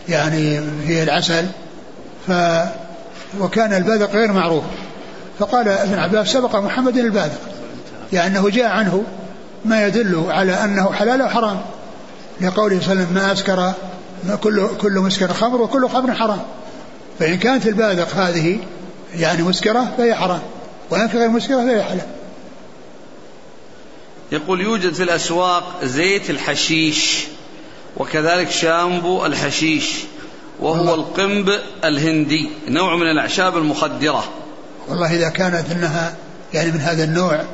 [0.09, 1.47] يعني فيه العسل.
[2.29, 2.33] ف
[3.41, 4.65] وكان الباذق غير معروف.
[5.39, 7.41] فقال ابن عباس سبق محمد الباذق
[8.13, 9.03] يعني أنه جاء عنه
[9.65, 11.61] ما يدل على أنه حلال أو حرام.
[12.41, 13.73] لقوله صلى الله عليه وسلم ما أسكر
[14.43, 16.41] كل كل مسكر خمر وكل خمر حرام.
[17.19, 18.59] فإن كانت الباذق هذه
[19.17, 20.41] يعني مسكرة فهي حرام.
[20.91, 22.01] وإن في غير مسكرة فهي حلال.
[24.33, 27.25] يقول يوجد في الأسواق زيت الحشيش
[27.97, 29.91] وكذلك شامبو الحشيش
[30.61, 30.95] وهو.
[30.95, 34.25] القنب الهندي نوع من الأعشاب المخدرة.
[34.89, 36.17] والله إذا كانت أنها
[36.55, 37.45] يعني من هذا النوع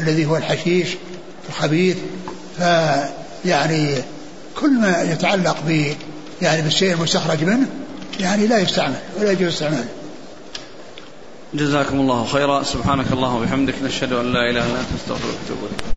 [0.00, 0.88] الذي هو الحشيش
[1.48, 1.96] الخبيث
[2.56, 3.94] فيعني
[4.56, 5.94] كل ما يتعلق ب
[6.42, 7.66] يعني بالشيء المستخرج منه
[8.20, 9.88] يعني لا يستعمل ولا يجوز استعماله.
[11.54, 12.62] جزاكم الله خيرا.
[12.62, 15.89] سبحانك اللهم وبحمدك نشهد أن لا إله إلا أنت نستغفرك ونتوب إليك.